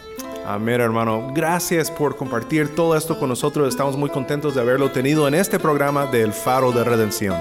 Amén, 0.46 0.80
hermano. 0.80 1.32
Gracias 1.34 1.90
por 1.90 2.16
compartir 2.16 2.76
todo 2.76 2.96
esto 2.96 3.18
con 3.18 3.30
nosotros. 3.30 3.68
Estamos 3.68 3.98
muy 3.98 4.10
contentos 4.10 4.54
de 4.54 4.62
haberlo 4.62 4.92
tenido 4.92 5.28
en 5.28 5.34
este 5.34 5.60
programa 5.60 6.06
del 6.06 6.34
Faro 6.34 6.72
de 6.72 6.84
Redención. 6.84 7.36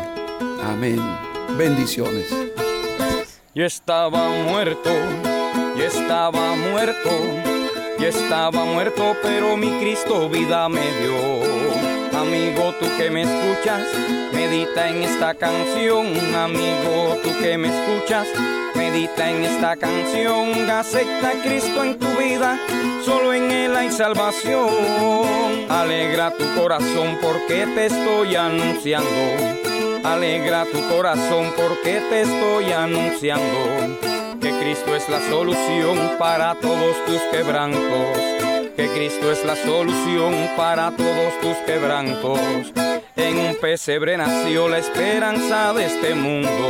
Amén. 0.63 1.01
Bendiciones. 1.59 2.54
Yo 3.57 3.65
estaba 3.65 4.31
muerto, 4.31 4.91
yo 5.77 5.85
estaba 5.85 6.57
muerto, 6.57 7.09
yo 8.01 8.09
estaba 8.09 8.65
muerto, 8.65 9.17
pero 9.23 9.57
mi 9.57 9.71
Cristo 9.79 10.29
vida 10.29 10.69
me 10.69 10.81
dio. 10.81 12.19
Amigo, 12.19 12.75
tú 12.81 12.87
que 12.99 13.13
me 13.13 13.23
escuchas, 13.23 13.87
medita 14.33 14.89
en 14.89 15.05
esta 15.05 15.35
canción. 15.35 16.05
Amigo, 16.35 17.17
tú 17.23 17.31
que 17.41 17.57
me 17.57 17.69
escuchas, 17.69 18.27
medita 18.75 19.31
en 19.31 19.45
esta 19.45 19.77
canción. 19.77 20.69
Acepta 20.69 21.29
a 21.29 21.43
Cristo 21.45 21.85
en 21.85 21.97
tu 21.97 22.09
vida, 22.09 22.59
solo 23.05 23.33
en 23.35 23.53
Él 23.53 23.77
hay 23.77 23.93
salvación. 23.93 24.69
Alegra 25.69 26.37
tu 26.37 26.61
corazón 26.61 27.19
porque 27.23 27.69
te 27.73 27.87
estoy 27.87 28.35
anunciando 28.35 29.65
Alegra 30.05 30.67
tu 30.67 30.87
corazón 30.89 31.55
porque 31.57 31.99
te 32.11 32.21
estoy 32.21 32.71
anunciando 32.73 33.99
que 34.39 34.51
Cristo 34.61 34.95
es 34.95 35.09
la 35.09 35.19
solución 35.31 35.99
para 36.19 36.55
todos 36.57 37.03
tus 37.07 37.21
quebrantos. 37.33 38.19
Que 38.77 38.87
Cristo 38.95 39.33
es 39.33 39.43
la 39.47 39.57
solución 39.57 40.35
para 40.59 40.91
todos 40.91 41.41
tus 41.41 41.57
quebrantos. 41.65 42.39
En 43.17 43.39
un 43.39 43.57
pesebre 43.57 44.19
nació 44.19 44.69
la 44.69 44.77
esperanza 44.77 45.73
de 45.73 45.87
este 45.87 46.15
mundo. 46.15 46.69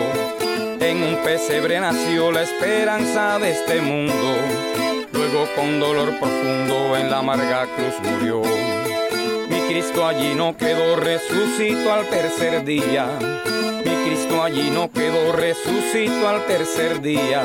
En 0.79 1.03
un 1.03 1.17
pesebre 1.25 1.81
nació 1.81 2.31
la 2.31 2.43
esperanza 2.43 3.41
de 3.41 3.51
este 3.51 3.81
mundo. 3.81 4.37
Luego 5.13 5.49
con 5.57 5.81
dolor 5.81 6.17
profundo 6.21 6.97
en 6.97 7.11
la 7.11 7.19
amarga 7.19 7.67
cruz 7.75 7.95
murió. 8.01 8.43
Cristo 9.75 10.07
allí 10.07 10.37
no 10.37 10.57
quedó, 10.57 10.95
resucitó 10.95 11.93
al 11.93 12.09
tercer 12.09 12.65
día. 12.65 13.09
Mi 13.85 14.05
Cristo 14.05 14.41
allí 14.41 14.71
no 14.71 14.89
quedó, 14.89 15.33
resucitó 15.33 16.29
al 16.29 16.47
tercer 16.47 17.03
día. 17.03 17.43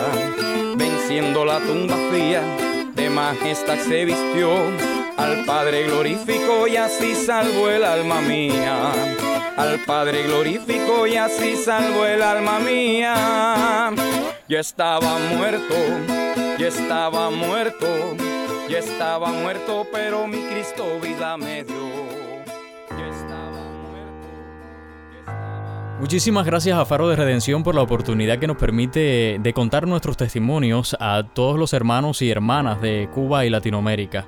Venciendo 0.75 1.43
la 1.43 1.57
tumba 1.57 1.95
fría, 2.12 2.43
de 2.93 3.09
majestad 3.09 3.79
se 3.79 4.05
vistió. 4.05 4.51
Al 5.17 5.43
Padre 5.45 5.86
glorificó 5.88 6.67
y 6.67 6.77
así 6.77 7.15
salvó 7.15 7.67
el 7.67 7.83
alma 7.83 8.21
mía. 8.21 8.91
Al 9.57 9.79
Padre 9.79 10.21
glorificó 10.21 11.07
y 11.07 11.15
así 11.15 11.55
salvó 11.57 12.05
el 12.05 12.21
alma 12.21 12.59
mía. 12.59 13.91
Yo 14.48 14.59
estaba 14.59 15.17
muerto, 15.36 15.75
yo 16.59 16.67
estaba 16.67 17.31
muerto, 17.31 17.88
yo 18.69 18.77
estaba 18.77 19.29
muerto, 19.29 19.88
pero 19.91 20.27
mi 20.27 20.43
Cristo 20.43 21.00
vida 21.01 21.36
me 21.36 21.63
dio. 21.63 21.88
Muchísimas 25.99 26.45
gracias 26.45 26.79
a 26.79 26.85
Faro 26.85 27.09
de 27.09 27.17
Redención 27.17 27.61
por 27.61 27.75
la 27.75 27.81
oportunidad 27.81 28.39
que 28.39 28.47
nos 28.47 28.55
permite 28.55 29.37
de 29.37 29.53
contar 29.53 29.85
nuestros 29.85 30.15
testimonios 30.15 30.95
a 30.97 31.23
todos 31.33 31.59
los 31.59 31.73
hermanos 31.73 32.21
y 32.21 32.31
hermanas 32.31 32.81
de 32.81 33.09
Cuba 33.13 33.45
y 33.45 33.49
Latinoamérica. 33.49 34.25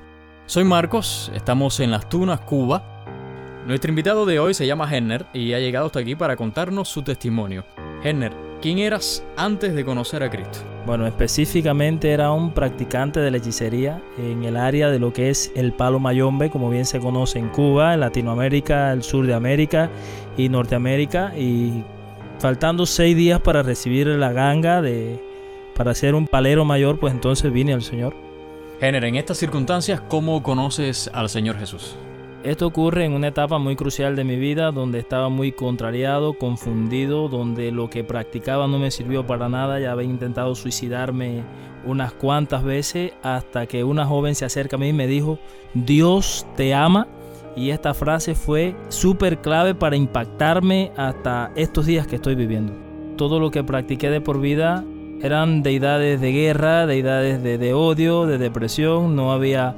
Soy 0.48 0.66
Marcos, 0.66 1.32
estamos 1.34 1.80
en 1.80 1.92
Las 1.92 2.10
Tunas, 2.10 2.42
Cuba. 2.42 3.06
Nuestro 3.66 3.90
invitado 3.90 4.26
de 4.26 4.38
hoy 4.38 4.54
se 4.54 4.68
llama 4.68 4.94
Henner 4.94 5.28
y 5.34 5.54
ha 5.54 5.60
llegado 5.60 5.86
hasta 5.86 6.00
aquí 6.00 6.14
para 6.14 6.36
contarnos 6.36 6.90
su 6.90 7.04
testimonio. 7.04 7.64
Henner, 8.04 8.34
¿quién 8.62 8.80
eras 8.80 9.24
antes 9.36 9.74
de 9.74 9.84
conocer 9.84 10.24
a 10.24 10.30
Cristo? 10.30 10.60
Bueno, 10.86 11.06
específicamente 11.06 12.12
era 12.12 12.32
un 12.32 12.54
practicante 12.54 13.20
de 13.20 13.32
la 13.32 13.38
hechicería 13.38 14.02
en 14.18 14.44
el 14.44 14.56
área 14.56 14.90
de 14.90 15.00
lo 15.00 15.12
que 15.12 15.30
es 15.30 15.52
el 15.56 15.74
palo 15.74 16.00
mayombe, 16.00 16.50
como 16.50 16.70
bien 16.70 16.86
se 16.86 17.00
conoce 17.00 17.40
en 17.40 17.50
Cuba, 17.50 17.94
en 17.94 18.00
Latinoamérica, 18.00 18.92
el 18.94 19.04
sur 19.04 19.26
de 19.26 19.34
América 19.34 19.90
y 20.38 20.50
Norteamérica. 20.50 21.34
Y 21.38 21.84
faltando 22.40 22.86
seis 22.86 23.16
días 23.16 23.40
para 23.42 23.64
recibir 23.64 24.08
la 24.08 24.32
ganga 24.32 24.82
de, 24.82 25.20
para 25.76 25.94
ser 25.94 26.16
un 26.16 26.28
palero 26.28 26.66
mayor, 26.66 27.00
pues 27.00 27.14
entonces 27.14 27.52
vine 27.52 27.74
al 27.74 27.82
Señor. 27.82 28.16
Género, 28.80 29.06
en 29.06 29.16
estas 29.16 29.38
circunstancias, 29.38 30.02
¿cómo 30.08 30.42
conoces 30.42 31.10
al 31.14 31.30
Señor 31.30 31.60
Jesús? 31.60 31.96
Esto 32.44 32.66
ocurre 32.66 33.06
en 33.06 33.14
una 33.14 33.28
etapa 33.28 33.60
muy 33.60 33.76
crucial 33.76 34.16
de 34.16 34.24
mi 34.24 34.36
vida 34.36 34.72
donde 34.72 34.98
estaba 34.98 35.30
muy 35.30 35.52
contrariado, 35.52 36.34
confundido, 36.34 37.30
donde 37.30 37.72
lo 37.72 37.88
que 37.92 38.04
practicaba 38.04 38.66
no 38.66 38.80
me 38.80 38.90
sirvió 38.90 39.28
para 39.28 39.48
nada, 39.48 39.80
ya 39.80 39.92
había 39.92 40.10
intentado 40.10 40.56
suicidarme 40.56 41.44
unas 41.86 42.14
cuantas 42.14 42.64
veces 42.64 43.14
hasta 43.22 43.68
que 43.68 43.84
una 43.84 44.08
joven 44.08 44.34
se 44.34 44.46
acerca 44.46 44.76
a 44.76 44.80
mí 44.80 44.88
y 44.88 44.94
me 44.94 45.06
dijo, 45.06 45.38
Dios 45.76 46.48
te 46.56 46.74
ama. 46.74 47.08
Y 47.56 47.70
esta 47.70 47.94
frase 47.94 48.34
fue 48.34 48.76
súper 48.90 49.40
clave 49.42 49.76
para 49.76 49.96
impactarme 49.96 50.92
hasta 50.98 51.52
estos 51.56 51.86
días 51.86 52.08
que 52.08 52.16
estoy 52.16 52.34
viviendo. 52.34 52.74
Todo 53.18 53.40
lo 53.40 53.52
que 53.52 53.64
practiqué 53.64 54.10
de 54.10 54.22
por 54.22 54.42
vida 54.42 54.84
eran 55.22 55.62
deidades 55.62 56.20
de 56.20 56.32
guerra, 56.32 56.88
deidades 56.88 57.44
de, 57.44 57.60
de 57.60 57.74
odio, 57.76 58.26
de 58.26 58.40
depresión, 58.40 59.16
no 59.16 59.32
había 59.32 59.76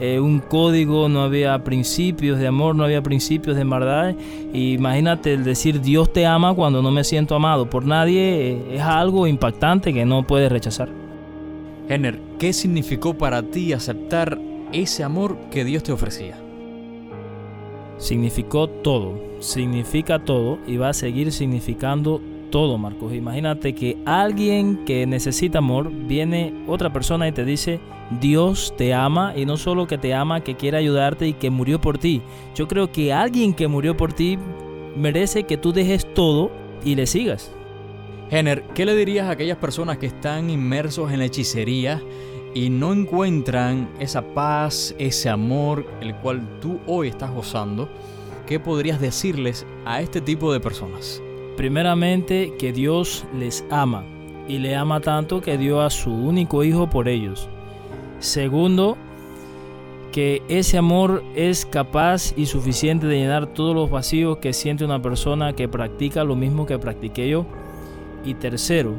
eh, 0.00 0.18
un 0.18 0.40
código, 0.40 1.10
no 1.10 1.20
había 1.20 1.62
principios 1.62 2.38
de 2.38 2.46
amor, 2.46 2.74
no 2.74 2.84
había 2.84 3.02
principios 3.02 3.56
de 3.56 3.64
maldad. 3.64 4.14
imagínate 4.52 5.34
el 5.34 5.44
decir 5.44 5.82
Dios 5.82 6.10
te 6.12 6.24
ama 6.24 6.54
cuando 6.54 6.80
no 6.80 6.90
me 6.90 7.04
siento 7.04 7.34
amado 7.34 7.68
por 7.68 7.84
nadie 7.84 8.52
eh, 8.52 8.76
es 8.76 8.80
algo 8.80 9.26
impactante 9.26 9.92
que 9.92 10.06
no 10.06 10.26
puedes 10.26 10.50
rechazar. 10.50 10.88
Henner, 11.88 12.18
¿qué 12.38 12.52
significó 12.52 13.14
para 13.14 13.42
ti 13.42 13.72
aceptar 13.74 14.38
ese 14.72 15.04
amor 15.04 15.36
que 15.50 15.64
Dios 15.64 15.82
te 15.82 15.92
ofrecía? 15.92 16.38
Significó 17.98 18.68
todo, 18.68 19.20
significa 19.40 20.20
todo 20.20 20.58
y 20.66 20.78
va 20.78 20.88
a 20.88 20.94
seguir 20.94 21.30
significando 21.32 22.22
todo, 22.50 22.76
Marcos. 22.78 23.14
Imagínate 23.14 23.74
que 23.74 23.96
alguien 24.04 24.84
que 24.84 25.06
necesita 25.06 25.58
amor, 25.58 25.90
viene 25.90 26.52
otra 26.66 26.92
persona 26.92 27.28
y 27.28 27.32
te 27.32 27.44
dice, 27.44 27.80
Dios 28.20 28.74
te 28.76 28.92
ama 28.92 29.32
y 29.36 29.46
no 29.46 29.56
solo 29.56 29.86
que 29.86 29.98
te 29.98 30.12
ama, 30.14 30.42
que 30.42 30.56
quiere 30.56 30.76
ayudarte 30.76 31.28
y 31.28 31.32
que 31.32 31.50
murió 31.50 31.80
por 31.80 31.98
ti. 31.98 32.22
Yo 32.54 32.66
creo 32.68 32.90
que 32.90 33.12
alguien 33.12 33.54
que 33.54 33.68
murió 33.68 33.96
por 33.96 34.12
ti 34.12 34.38
merece 34.96 35.44
que 35.44 35.56
tú 35.56 35.72
dejes 35.72 36.12
todo 36.12 36.50
y 36.84 36.96
le 36.96 37.06
sigas. 37.06 37.52
Jenner, 38.30 38.62
¿qué 38.74 38.84
le 38.84 38.94
dirías 38.94 39.26
a 39.26 39.32
aquellas 39.32 39.58
personas 39.58 39.98
que 39.98 40.06
están 40.06 40.50
inmersos 40.50 41.12
en 41.12 41.18
la 41.20 41.24
hechicería 41.24 42.02
y 42.54 42.70
no 42.70 42.92
encuentran 42.92 43.88
esa 43.98 44.22
paz, 44.22 44.94
ese 44.98 45.28
amor, 45.28 45.86
el 46.00 46.14
cual 46.16 46.60
tú 46.60 46.80
hoy 46.86 47.08
estás 47.08 47.32
gozando? 47.32 47.88
¿Qué 48.46 48.58
podrías 48.58 49.00
decirles 49.00 49.66
a 49.84 50.00
este 50.00 50.20
tipo 50.20 50.52
de 50.52 50.60
personas? 50.60 51.22
Primeramente, 51.60 52.54
que 52.58 52.72
Dios 52.72 53.26
les 53.38 53.66
ama 53.70 54.02
y 54.48 54.56
le 54.60 54.76
ama 54.76 55.00
tanto 55.00 55.42
que 55.42 55.58
dio 55.58 55.82
a 55.82 55.90
su 55.90 56.10
único 56.10 56.64
hijo 56.64 56.88
por 56.88 57.06
ellos. 57.06 57.50
Segundo, 58.18 58.96
que 60.10 60.42
ese 60.48 60.78
amor 60.78 61.22
es 61.36 61.66
capaz 61.66 62.32
y 62.34 62.46
suficiente 62.46 63.06
de 63.06 63.18
llenar 63.18 63.48
todos 63.48 63.74
los 63.74 63.90
vacíos 63.90 64.38
que 64.38 64.54
siente 64.54 64.86
una 64.86 65.02
persona 65.02 65.52
que 65.52 65.68
practica 65.68 66.24
lo 66.24 66.34
mismo 66.34 66.64
que 66.64 66.78
practiqué 66.78 67.28
yo. 67.28 67.44
Y 68.24 68.32
tercero, 68.32 68.94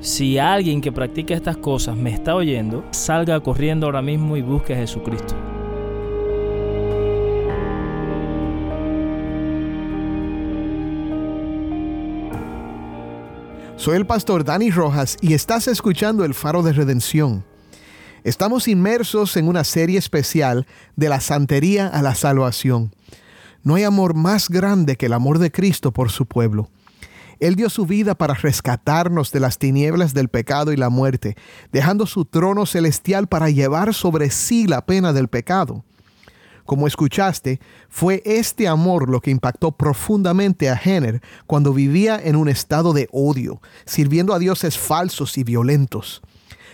si 0.00 0.38
alguien 0.38 0.80
que 0.80 0.92
practica 0.92 1.34
estas 1.34 1.58
cosas 1.58 1.98
me 1.98 2.14
está 2.14 2.34
oyendo, 2.34 2.82
salga 2.92 3.38
corriendo 3.40 3.84
ahora 3.84 4.00
mismo 4.00 4.38
y 4.38 4.40
busque 4.40 4.72
a 4.72 4.78
Jesucristo. 4.78 5.34
Soy 13.80 13.96
el 13.96 14.06
pastor 14.06 14.44
Dani 14.44 14.70
Rojas 14.70 15.16
y 15.22 15.32
estás 15.32 15.66
escuchando 15.66 16.26
el 16.26 16.34
faro 16.34 16.62
de 16.62 16.74
redención. 16.74 17.46
Estamos 18.24 18.68
inmersos 18.68 19.38
en 19.38 19.48
una 19.48 19.64
serie 19.64 19.98
especial 19.98 20.66
de 20.96 21.08
la 21.08 21.18
santería 21.20 21.86
a 21.86 22.02
la 22.02 22.14
salvación. 22.14 22.94
No 23.62 23.76
hay 23.76 23.84
amor 23.84 24.12
más 24.12 24.50
grande 24.50 24.96
que 24.96 25.06
el 25.06 25.14
amor 25.14 25.38
de 25.38 25.50
Cristo 25.50 25.92
por 25.92 26.10
su 26.10 26.26
pueblo. 26.26 26.68
Él 27.38 27.56
dio 27.56 27.70
su 27.70 27.86
vida 27.86 28.14
para 28.14 28.34
rescatarnos 28.34 29.32
de 29.32 29.40
las 29.40 29.56
tinieblas 29.56 30.12
del 30.12 30.28
pecado 30.28 30.74
y 30.74 30.76
la 30.76 30.90
muerte, 30.90 31.34
dejando 31.72 32.04
su 32.04 32.26
trono 32.26 32.66
celestial 32.66 33.28
para 33.28 33.48
llevar 33.48 33.94
sobre 33.94 34.28
sí 34.28 34.66
la 34.66 34.84
pena 34.84 35.14
del 35.14 35.28
pecado. 35.28 35.86
Como 36.70 36.86
escuchaste, 36.86 37.58
fue 37.88 38.22
este 38.24 38.68
amor 38.68 39.10
lo 39.10 39.20
que 39.20 39.32
impactó 39.32 39.72
profundamente 39.72 40.70
a 40.70 40.76
Jenner 40.76 41.20
cuando 41.48 41.74
vivía 41.74 42.20
en 42.22 42.36
un 42.36 42.48
estado 42.48 42.92
de 42.92 43.08
odio, 43.10 43.60
sirviendo 43.86 44.34
a 44.34 44.38
dioses 44.38 44.78
falsos 44.78 45.36
y 45.36 45.42
violentos. 45.42 46.22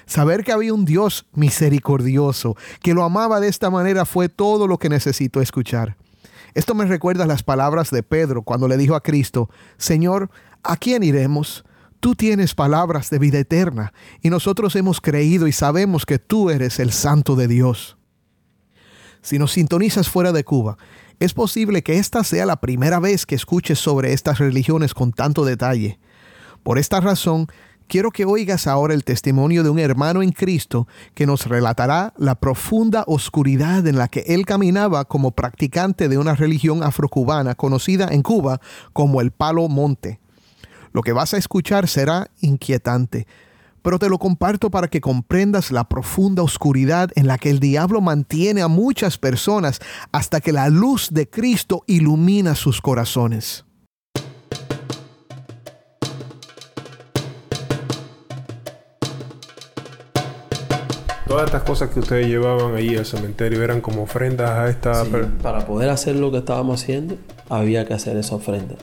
Saber 0.04 0.44
que 0.44 0.52
había 0.52 0.74
un 0.74 0.84
Dios 0.84 1.24
misericordioso, 1.32 2.58
que 2.82 2.92
lo 2.92 3.04
amaba 3.04 3.40
de 3.40 3.48
esta 3.48 3.70
manera, 3.70 4.04
fue 4.04 4.28
todo 4.28 4.66
lo 4.66 4.76
que 4.76 4.90
necesitó 4.90 5.40
escuchar. 5.40 5.96
Esto 6.52 6.74
me 6.74 6.84
recuerda 6.84 7.24
las 7.24 7.42
palabras 7.42 7.90
de 7.90 8.02
Pedro 8.02 8.42
cuando 8.42 8.68
le 8.68 8.76
dijo 8.76 8.96
a 8.96 9.02
Cristo, 9.02 9.48
Señor, 9.78 10.30
¿a 10.62 10.76
quién 10.76 11.04
iremos? 11.04 11.64
Tú 12.00 12.14
tienes 12.14 12.54
palabras 12.54 13.08
de 13.08 13.18
vida 13.18 13.38
eterna 13.38 13.94
y 14.20 14.28
nosotros 14.28 14.76
hemos 14.76 15.00
creído 15.00 15.46
y 15.46 15.52
sabemos 15.52 16.04
que 16.04 16.18
tú 16.18 16.50
eres 16.50 16.80
el 16.80 16.92
Santo 16.92 17.34
de 17.34 17.48
Dios. 17.48 17.95
Si 19.26 19.40
nos 19.40 19.50
sintonizas 19.50 20.08
fuera 20.08 20.30
de 20.30 20.44
Cuba, 20.44 20.78
es 21.18 21.34
posible 21.34 21.82
que 21.82 21.98
esta 21.98 22.22
sea 22.22 22.46
la 22.46 22.60
primera 22.60 23.00
vez 23.00 23.26
que 23.26 23.34
escuches 23.34 23.76
sobre 23.76 24.12
estas 24.12 24.38
religiones 24.38 24.94
con 24.94 25.10
tanto 25.10 25.44
detalle. 25.44 25.98
Por 26.62 26.78
esta 26.78 27.00
razón, 27.00 27.48
quiero 27.88 28.12
que 28.12 28.24
oigas 28.24 28.68
ahora 28.68 28.94
el 28.94 29.02
testimonio 29.02 29.64
de 29.64 29.70
un 29.70 29.80
hermano 29.80 30.22
en 30.22 30.30
Cristo 30.30 30.86
que 31.14 31.26
nos 31.26 31.46
relatará 31.46 32.14
la 32.16 32.36
profunda 32.36 33.02
oscuridad 33.08 33.84
en 33.88 33.98
la 33.98 34.06
que 34.06 34.20
él 34.28 34.46
caminaba 34.46 35.04
como 35.06 35.32
practicante 35.32 36.08
de 36.08 36.18
una 36.18 36.36
religión 36.36 36.84
afrocubana 36.84 37.56
conocida 37.56 38.06
en 38.12 38.22
Cuba 38.22 38.60
como 38.92 39.20
el 39.20 39.32
Palo 39.32 39.66
Monte. 39.68 40.20
Lo 40.92 41.02
que 41.02 41.12
vas 41.12 41.34
a 41.34 41.38
escuchar 41.38 41.88
será 41.88 42.30
inquietante, 42.42 43.26
pero 43.86 44.00
te 44.00 44.08
lo 44.08 44.18
comparto 44.18 44.68
para 44.68 44.88
que 44.88 45.00
comprendas 45.00 45.70
la 45.70 45.84
profunda 45.84 46.42
oscuridad 46.42 47.10
en 47.14 47.28
la 47.28 47.38
que 47.38 47.50
el 47.50 47.60
diablo 47.60 48.00
mantiene 48.00 48.60
a 48.60 48.66
muchas 48.66 49.16
personas 49.16 49.78
hasta 50.10 50.40
que 50.40 50.50
la 50.50 50.68
luz 50.70 51.10
de 51.12 51.30
Cristo 51.30 51.84
ilumina 51.86 52.56
sus 52.56 52.80
corazones. 52.80 53.64
Todas 61.28 61.44
estas 61.44 61.62
cosas 61.62 61.90
que 61.90 62.00
ustedes 62.00 62.26
llevaban 62.26 62.74
ahí 62.74 62.96
al 62.96 63.06
cementerio 63.06 63.62
eran 63.62 63.80
como 63.80 64.02
ofrendas 64.02 64.50
a 64.50 64.68
esta... 64.68 65.04
Sí, 65.04 65.12
para 65.40 65.64
poder 65.64 65.90
hacer 65.90 66.16
lo 66.16 66.32
que 66.32 66.38
estábamos 66.38 66.82
haciendo, 66.82 67.18
había 67.48 67.86
que 67.86 67.94
hacer 67.94 68.16
esa 68.16 68.34
ofrenda. 68.34 68.74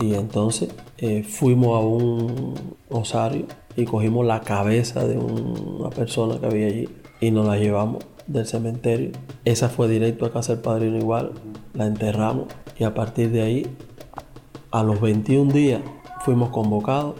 Y 0.00 0.14
entonces 0.14 0.70
eh, 0.98 1.22
fuimos 1.22 1.76
a 1.76 1.78
un 1.78 2.74
osario 2.88 3.46
y 3.76 3.84
cogimos 3.84 4.26
la 4.26 4.40
cabeza 4.40 5.06
de 5.06 5.18
una 5.18 5.90
persona 5.90 6.38
que 6.38 6.46
había 6.46 6.66
allí 6.66 6.88
y 7.20 7.30
nos 7.30 7.46
la 7.46 7.56
llevamos 7.56 8.04
del 8.26 8.46
cementerio. 8.46 9.10
Esa 9.44 9.68
fue 9.68 9.88
directo 9.88 10.26
a 10.26 10.32
casa 10.32 10.54
del 10.54 10.62
padrino 10.62 10.96
igual, 10.96 11.32
la 11.74 11.86
enterramos 11.86 12.46
y 12.78 12.84
a 12.84 12.94
partir 12.94 13.30
de 13.30 13.42
ahí, 13.42 13.66
a 14.70 14.82
los 14.82 15.00
21 15.00 15.52
días, 15.52 15.80
fuimos 16.24 16.50
convocados 16.50 17.14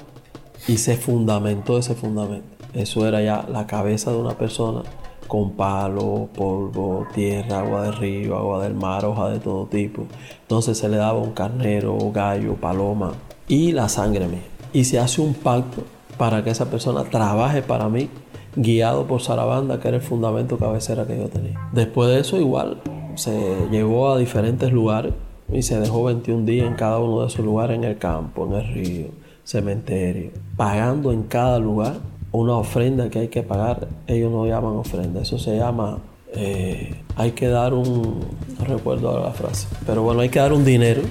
y 0.66 0.78
se 0.78 0.96
fundamentó 0.96 1.78
ese 1.78 1.94
fundamento. 1.94 2.48
Eso 2.74 3.06
era 3.06 3.22
ya 3.22 3.46
la 3.48 3.66
cabeza 3.66 4.10
de 4.10 4.18
una 4.18 4.36
persona 4.36 4.82
con 5.26 5.52
palo, 5.52 6.28
polvo, 6.34 7.06
tierra, 7.14 7.60
agua 7.60 7.82
de 7.82 7.92
río, 7.92 8.36
agua 8.36 8.62
del 8.62 8.74
mar, 8.74 9.04
hoja 9.04 9.30
de 9.30 9.40
todo 9.40 9.66
tipo. 9.66 10.06
Entonces 10.42 10.78
se 10.78 10.88
le 10.88 10.96
daba 10.96 11.18
un 11.18 11.32
carnero, 11.32 11.96
gallo, 12.12 12.54
paloma 12.54 13.12
y 13.48 13.72
la 13.72 13.88
sangre 13.88 14.26
mía. 14.28 14.42
Y 14.72 14.84
se 14.84 14.98
hace 14.98 15.20
un 15.20 15.34
pacto 15.34 15.84
para 16.18 16.42
que 16.44 16.50
esa 16.50 16.70
persona 16.70 17.04
trabaje 17.04 17.62
para 17.62 17.88
mí, 17.88 18.08
guiado 18.56 19.06
por 19.06 19.20
Sarabanda, 19.22 19.80
que 19.80 19.88
era 19.88 19.96
el 19.98 20.02
fundamento 20.02 20.58
cabecera 20.58 21.06
que 21.06 21.18
yo 21.18 21.28
tenía. 21.28 21.60
Después 21.72 22.10
de 22.10 22.20
eso, 22.20 22.38
igual, 22.38 22.78
se 23.14 23.68
llevó 23.70 24.12
a 24.12 24.18
diferentes 24.18 24.72
lugares 24.72 25.12
y 25.52 25.62
se 25.62 25.78
dejó 25.78 26.04
21 26.04 26.44
días 26.44 26.66
en 26.66 26.74
cada 26.74 26.98
uno 26.98 27.22
de 27.22 27.28
esos 27.28 27.44
lugares, 27.44 27.76
en 27.76 27.84
el 27.84 27.98
campo, 27.98 28.46
en 28.46 28.52
el 28.54 28.74
río, 28.74 29.06
cementerio, 29.44 30.30
pagando 30.56 31.12
en 31.12 31.22
cada 31.22 31.58
lugar 31.58 31.94
una 32.32 32.56
ofrenda 32.56 33.08
que 33.10 33.20
hay 33.20 33.28
que 33.28 33.42
pagar, 33.42 33.88
ellos 34.06 34.30
no 34.30 34.46
llaman 34.46 34.76
ofrenda, 34.76 35.22
eso 35.22 35.38
se 35.38 35.56
llama, 35.56 35.98
eh, 36.34 36.94
hay 37.16 37.30
que 37.32 37.46
dar 37.48 37.72
un, 37.72 38.20
no 38.58 38.64
recuerdo 38.66 39.18
la 39.22 39.30
frase, 39.30 39.68
pero 39.86 40.02
bueno, 40.02 40.20
hay 40.20 40.28
que 40.28 40.38
dar 40.38 40.52
un 40.52 40.64
dinero 40.64 41.02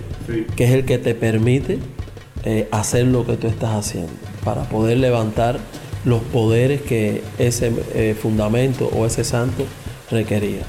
que 0.55 0.65
es 0.65 0.71
el 0.71 0.85
que 0.85 0.97
te 0.97 1.15
permite 1.15 1.79
eh, 2.43 2.67
hacer 2.71 3.07
lo 3.07 3.25
que 3.25 3.37
tú 3.37 3.47
estás 3.47 3.73
haciendo, 3.73 4.11
para 4.45 4.63
poder 4.63 4.99
levantar 4.99 5.59
los 6.05 6.21
poderes 6.21 6.81
que 6.81 7.23
ese 7.37 7.73
eh, 7.93 8.15
fundamento 8.17 8.89
o 8.95 9.05
ese 9.05 9.25
santo 9.25 9.65
requería. 10.09 10.61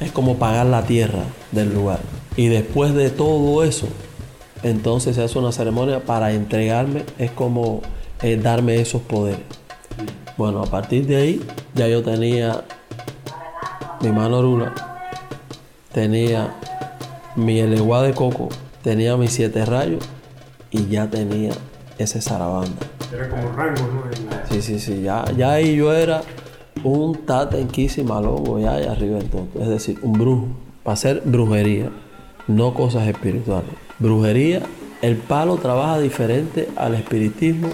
Es 0.00 0.12
como 0.12 0.36
pagar 0.36 0.66
la 0.66 0.84
tierra 0.84 1.24
del 1.52 1.74
lugar. 1.74 1.98
Y 2.36 2.46
después 2.46 2.94
de 2.94 3.10
todo 3.10 3.64
eso, 3.64 3.88
entonces 4.62 5.16
se 5.16 5.22
hace 5.24 5.38
una 5.38 5.52
ceremonia 5.52 6.00
para 6.04 6.32
entregarme, 6.32 7.02
es 7.18 7.32
como 7.32 7.82
darme 8.42 8.80
esos 8.80 9.02
poderes. 9.02 9.40
Bueno, 10.36 10.62
a 10.62 10.66
partir 10.66 11.06
de 11.06 11.16
ahí 11.16 11.42
ya 11.74 11.88
yo 11.88 12.02
tenía 12.02 12.64
mi 14.00 14.10
mano 14.12 14.40
rula, 14.40 14.72
tenía 15.92 16.54
mi 17.34 17.58
eleguá 17.58 18.02
de 18.02 18.14
coco, 18.14 18.48
tenía 18.82 19.16
mis 19.16 19.32
siete 19.32 19.64
rayos 19.64 20.04
y 20.70 20.86
ya 20.86 21.08
tenía 21.10 21.50
ese 21.98 22.20
zarabanda. 22.20 22.86
Era 23.12 23.28
como 23.28 23.52
rango, 23.52 23.82
¿no? 23.82 24.02
Sí, 24.50 24.62
sí, 24.62 24.78
sí, 24.78 25.02
ya, 25.02 25.24
ya 25.36 25.52
ahí 25.52 25.76
yo 25.76 25.92
era 25.92 26.22
un 26.84 27.26
tatenquísima 27.26 28.20
lobo 28.20 28.58
ya 28.58 28.74
allá 28.74 28.92
arriba 28.92 29.18
del 29.18 29.28
todo. 29.28 29.48
Es 29.60 29.68
decir, 29.68 29.98
un 30.02 30.12
brujo, 30.12 30.48
para 30.82 30.94
hacer 30.94 31.22
brujería, 31.24 31.90
no 32.46 32.74
cosas 32.74 33.06
espirituales. 33.08 33.70
Brujería, 33.98 34.62
el 35.02 35.16
palo 35.16 35.56
trabaja 35.56 35.98
diferente 35.98 36.68
al 36.76 36.94
espiritismo 36.94 37.68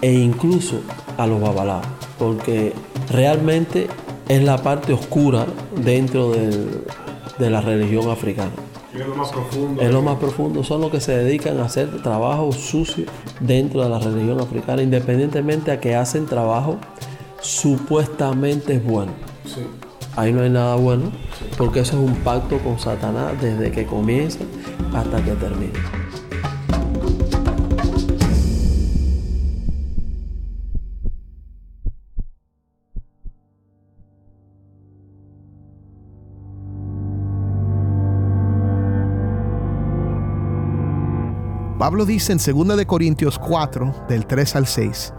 e 0.00 0.12
incluso 0.12 0.80
a 1.18 1.26
los 1.26 1.40
babalaos, 1.40 1.86
porque 2.18 2.72
realmente 3.10 3.88
es 4.28 4.42
la 4.42 4.58
parte 4.58 4.92
oscura 4.92 5.46
dentro 5.76 6.32
de 6.32 7.50
la 7.50 7.60
religión 7.60 8.10
africana. 8.10 8.52
Es 8.94 9.06
lo 9.06 9.16
más 9.16 9.30
profundo. 9.32 9.82
Es 9.82 9.90
lo 9.90 10.02
más 10.02 10.18
profundo. 10.18 10.62
Son 10.62 10.80
los 10.80 10.90
que 10.90 11.00
se 11.00 11.16
dedican 11.16 11.58
a 11.58 11.64
hacer 11.64 12.02
trabajo 12.02 12.52
sucio 12.52 13.06
dentro 13.40 13.82
de 13.82 13.88
la 13.88 13.98
religión 13.98 14.40
africana, 14.40 14.82
independientemente 14.82 15.72
a 15.72 15.80
que 15.80 15.96
hacen 15.96 16.26
trabajo 16.26 16.78
supuestamente 17.40 18.78
bueno. 18.78 19.12
Ahí 20.16 20.32
no 20.32 20.42
hay 20.42 20.50
nada 20.50 20.76
bueno, 20.76 21.10
porque 21.58 21.80
eso 21.80 21.96
es 21.96 22.08
un 22.08 22.14
pacto 22.22 22.58
con 22.58 22.78
Satanás 22.78 23.32
desde 23.40 23.72
que 23.72 23.84
comienza 23.84 24.38
hasta 24.94 25.22
que 25.24 25.32
termina. 25.32 26.03
Pablo 41.84 42.06
dice 42.06 42.32
en 42.32 42.38
2 42.38 42.78
de 42.78 42.86
Corintios 42.86 43.38
4, 43.38 44.06
del 44.08 44.24
3 44.24 44.56
al 44.56 44.66
6, 44.66 45.12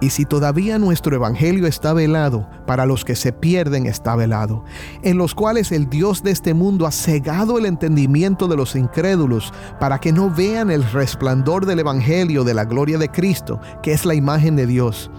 y 0.00 0.10
si 0.10 0.24
todavía 0.24 0.76
nuestro 0.76 1.14
evangelio 1.14 1.68
está 1.68 1.92
velado, 1.92 2.48
para 2.66 2.84
los 2.84 3.04
que 3.04 3.14
se 3.14 3.32
pierden 3.32 3.86
está 3.86 4.16
velado, 4.16 4.64
en 5.04 5.18
los 5.18 5.36
cuales 5.36 5.70
el 5.70 5.88
Dios 5.88 6.24
de 6.24 6.32
este 6.32 6.52
mundo 6.52 6.84
ha 6.84 6.90
cegado 6.90 7.58
el 7.58 7.64
entendimiento 7.64 8.48
de 8.48 8.56
los 8.56 8.74
incrédulos, 8.74 9.52
para 9.78 10.00
que 10.00 10.10
no 10.10 10.28
vean 10.28 10.72
el 10.72 10.82
resplandor 10.82 11.64
del 11.64 11.78
evangelio 11.78 12.42
de 12.42 12.54
la 12.54 12.64
gloria 12.64 12.98
de 12.98 13.08
Cristo, 13.08 13.60
que 13.80 13.92
es 13.92 14.04
la 14.04 14.14
imagen 14.14 14.56
de 14.56 14.66
Dios. 14.66 15.12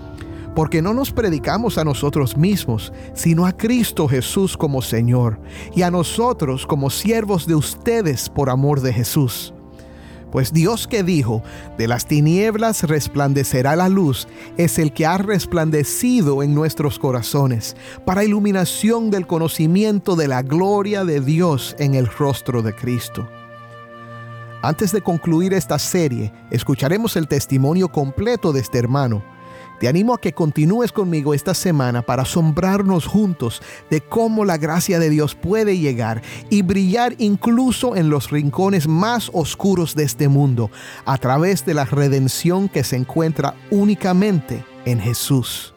Porque 0.58 0.82
no 0.82 0.94
nos 0.94 1.14
predicamos 1.14 1.78
a 1.78 1.86
nosotros 1.86 2.36
mismos, 2.36 2.92
sino 3.14 3.46
a 3.46 3.54
Cristo 3.54 4.10
Jesús 4.10 4.58
como 4.58 4.82
Señor, 4.82 5.40
y 5.74 5.84
a 5.84 5.90
nosotros 5.90 6.68
como 6.68 6.90
siervos 6.90 7.48
de 7.48 7.56
ustedes 7.56 8.28
por 8.28 8.50
amor 8.50 8.82
de 8.82 8.92
Jesús 8.92 9.54
pues 10.32 10.54
Dios 10.54 10.88
que 10.88 11.04
dijo, 11.04 11.44
de 11.78 11.88
las 11.88 12.06
tinieblas 12.06 12.84
resplandecerá 12.84 13.76
la 13.76 13.90
luz, 13.90 14.28
es 14.58 14.80
el 14.80 14.94
que 14.94 15.06
ha 15.06 15.18
resplandecido 15.18 16.44
en 16.44 16.56
nuestros 16.56 17.00
corazones, 17.00 17.76
para 18.06 18.24
iluminación 18.24 19.12
del 19.12 19.28
conocimiento 19.28 20.16
de 20.16 20.28
la 20.28 20.42
gloria 20.42 21.04
de 21.04 21.20
Dios 21.20 21.76
en 21.80 21.96
el 21.96 22.08
rostro 22.08 22.62
de 22.62 22.74
Cristo. 22.74 23.28
Antes 24.64 24.92
de 24.92 25.02
concluir 25.02 25.54
esta 25.54 25.80
serie, 25.80 26.32
escucharemos 26.52 27.16
el 27.16 27.28
testimonio 27.28 27.90
completo 27.90 28.54
de 28.54 28.60
este 28.60 28.78
hermano 28.78 29.24
te 29.82 29.88
animo 29.88 30.14
a 30.14 30.22
que 30.22 30.32
continúes 30.32 30.92
conmigo 30.92 31.34
esta 31.34 31.56
semana 31.56 32.04
para 32.04 32.22
asombrarnos 32.22 33.08
juntos 33.08 33.64
de 33.90 34.00
cómo 34.00 34.46
la 34.46 34.60
gracia 34.60 35.00
de 35.00 35.10
Dios 35.10 35.34
puede 35.34 35.80
llegar 35.80 36.22
y 36.52 36.62
brillar 36.62 37.16
incluso 37.18 37.96
en 37.96 38.12
los 38.12 38.30
rincones 38.30 38.88
más 38.88 39.32
oscuros 39.34 39.96
de 39.96 40.04
este 40.04 40.28
mundo 40.28 40.70
a 41.04 41.18
través 41.18 41.66
de 41.66 41.74
la 41.74 41.86
redención 41.86 42.70
que 42.70 42.84
se 42.84 42.96
encuentra 42.96 43.56
únicamente 43.72 44.64
en 44.86 45.00
Jesús. 45.00 45.74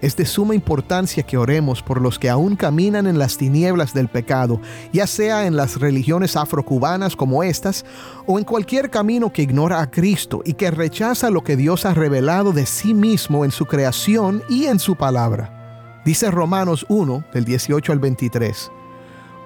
Es 0.00 0.16
de 0.16 0.24
suma 0.24 0.54
importancia 0.54 1.22
que 1.22 1.36
oremos 1.36 1.82
por 1.82 2.00
los 2.00 2.18
que 2.18 2.30
aún 2.30 2.56
caminan 2.56 3.06
en 3.06 3.18
las 3.18 3.36
tinieblas 3.36 3.92
del 3.92 4.08
pecado, 4.08 4.60
ya 4.92 5.06
sea 5.06 5.46
en 5.46 5.56
las 5.56 5.78
religiones 5.78 6.36
afrocubanas 6.36 7.16
como 7.16 7.42
estas, 7.42 7.84
o 8.26 8.38
en 8.38 8.44
cualquier 8.44 8.88
camino 8.88 9.32
que 9.32 9.42
ignora 9.42 9.80
a 9.80 9.90
Cristo 9.90 10.40
y 10.44 10.54
que 10.54 10.70
rechaza 10.70 11.28
lo 11.28 11.44
que 11.44 11.56
Dios 11.56 11.84
ha 11.84 11.92
revelado 11.92 12.52
de 12.52 12.64
sí 12.64 12.94
mismo 12.94 13.44
en 13.44 13.50
su 13.50 13.66
creación 13.66 14.42
y 14.48 14.66
en 14.66 14.78
su 14.78 14.96
palabra. 14.96 16.02
Dice 16.04 16.30
Romanos 16.30 16.86
1, 16.88 17.24
del 17.34 17.44
18 17.44 17.92
al 17.92 17.98
23 17.98 18.70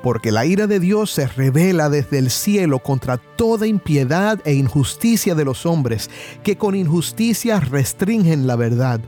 porque 0.04 0.30
la 0.30 0.44
ira 0.44 0.66
de 0.66 0.80
Dios 0.80 1.10
se 1.12 1.26
revela 1.26 1.88
desde 1.88 2.18
el 2.18 2.30
cielo 2.30 2.80
contra 2.80 3.16
toda 3.16 3.66
impiedad 3.66 4.38
e 4.44 4.52
injusticia 4.52 5.34
de 5.34 5.46
los 5.46 5.64
hombres, 5.64 6.10
que 6.42 6.58
con 6.58 6.74
injusticia 6.74 7.58
restringen 7.58 8.46
la 8.46 8.54
verdad. 8.54 9.00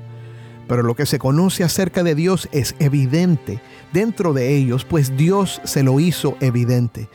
Pero 0.68 0.83
lo 0.83 0.94
que 0.94 1.07
se 1.07 1.18
conoce 1.18 1.64
acerca 1.64 2.02
de 2.02 2.14
Dios 2.14 2.48
es 2.52 2.74
evidente 2.79 3.61
dentro 3.92 4.33
de 4.33 4.57
ellos, 4.57 4.85
pues 4.85 5.16
Dios 5.16 5.61
se 5.64 5.83
lo 5.83 6.00
hizo 6.00 6.37
evidente. 6.40 7.09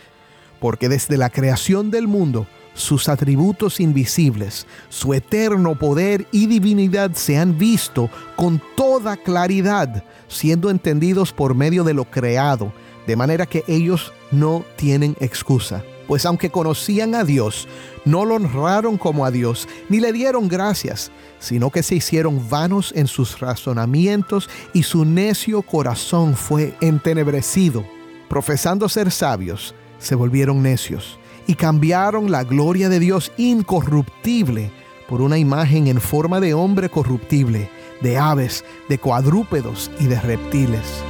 Porque 0.60 0.90
desde 0.90 1.18
la 1.18 1.30
creación 1.30 1.92
del 1.92 2.08
mundo, 2.08 2.48
sus 2.74 3.10
atributos 3.10 3.80
invisibles, 3.80 4.66
su 4.90 5.14
eterno 5.14 5.78
poder 5.78 6.28
y 6.32 6.48
divinidad 6.48 7.14
se 7.14 7.38
han 7.38 7.58
visto 7.58 8.10
con 8.36 8.62
toda 8.76 9.18
claridad, 9.18 10.04
siendo 10.28 10.70
entendidos 10.70 11.34
por 11.34 11.56
medio 11.56 11.84
de 11.84 11.94
lo 11.94 12.06
creado 12.06 12.72
de 13.08 13.16
manera 13.16 13.46
que 13.46 13.64
ellos 13.68 14.14
no 14.32 14.64
tienen 14.76 15.16
excusa. 15.20 15.84
Pues 16.12 16.26
aunque 16.26 16.50
conocían 16.50 17.16
a 17.16 17.24
Dios, 17.24 17.70
no 18.04 18.26
lo 18.26 18.36
honraron 18.36 18.98
como 18.98 19.26
a 19.26 19.32
Dios, 19.32 19.70
ni 19.88 20.02
le 20.02 20.12
dieron 20.12 20.50
gracias, 20.50 21.10
sino 21.40 21.70
que 21.70 21.84
se 21.84 21.96
hicieron 21.96 22.50
vanos 22.50 22.92
en 22.98 23.08
sus 23.08 23.40
razonamientos 23.40 24.50
y 24.74 24.84
su 24.84 25.06
necio 25.06 25.62
corazón 25.62 26.36
fue 26.36 26.76
entenebrecido. 26.82 27.86
Profesando 28.28 28.90
ser 28.90 29.10
sabios, 29.10 29.74
se 30.00 30.16
volvieron 30.16 30.62
necios 30.62 31.18
y 31.48 31.56
cambiaron 31.56 32.30
la 32.30 32.44
gloria 32.44 32.90
de 32.90 33.00
Dios 33.00 33.32
incorruptible 33.38 34.70
por 35.08 35.22
una 35.22 35.38
imagen 35.38 35.88
en 35.88 36.02
forma 36.02 36.42
de 36.42 36.54
hombre 36.54 36.90
corruptible, 36.90 37.70
de 38.02 38.18
aves, 38.18 38.66
de 38.90 38.98
cuadrúpedos 38.98 39.90
y 39.98 40.08
de 40.08 40.20
reptiles. 40.20 41.06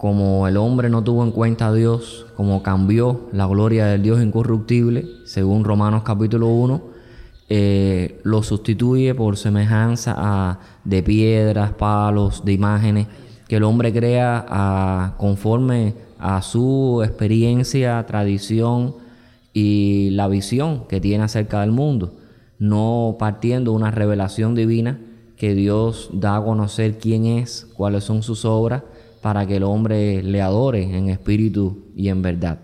Como 0.00 0.48
el 0.48 0.56
hombre 0.56 0.88
no 0.88 1.04
tuvo 1.04 1.22
en 1.24 1.30
cuenta 1.30 1.66
a 1.66 1.74
Dios, 1.74 2.24
como 2.34 2.62
cambió 2.62 3.28
la 3.34 3.44
gloria 3.44 3.84
del 3.84 4.02
Dios 4.02 4.22
incorruptible, 4.22 5.04
según 5.26 5.62
Romanos 5.62 6.04
capítulo 6.04 6.46
1, 6.46 6.80
eh, 7.50 8.18
lo 8.22 8.42
sustituye 8.42 9.14
por 9.14 9.36
semejanza 9.36 10.58
de 10.84 11.02
piedras, 11.02 11.74
palos, 11.74 12.46
de 12.46 12.54
imágenes, 12.54 13.08
que 13.46 13.56
el 13.56 13.62
hombre 13.62 13.92
crea 13.92 15.16
conforme 15.18 15.92
a 16.18 16.40
su 16.40 17.02
experiencia, 17.04 18.02
tradición 18.06 18.94
y 19.52 20.08
la 20.12 20.28
visión 20.28 20.84
que 20.88 21.02
tiene 21.02 21.24
acerca 21.24 21.60
del 21.60 21.72
mundo, 21.72 22.14
no 22.58 23.16
partiendo 23.18 23.72
una 23.72 23.90
revelación 23.90 24.54
divina 24.54 24.98
que 25.36 25.54
Dios 25.54 26.08
da 26.14 26.36
a 26.36 26.42
conocer 26.42 26.96
quién 26.96 27.26
es, 27.26 27.68
cuáles 27.76 28.04
son 28.04 28.22
sus 28.22 28.46
obras, 28.46 28.82
para 29.20 29.46
que 29.46 29.56
el 29.56 29.62
hombre 29.62 30.22
le 30.22 30.40
adore 30.42 30.82
en 30.82 31.08
espíritu 31.08 31.86
y 31.94 32.08
en 32.08 32.22
verdad. 32.22 32.58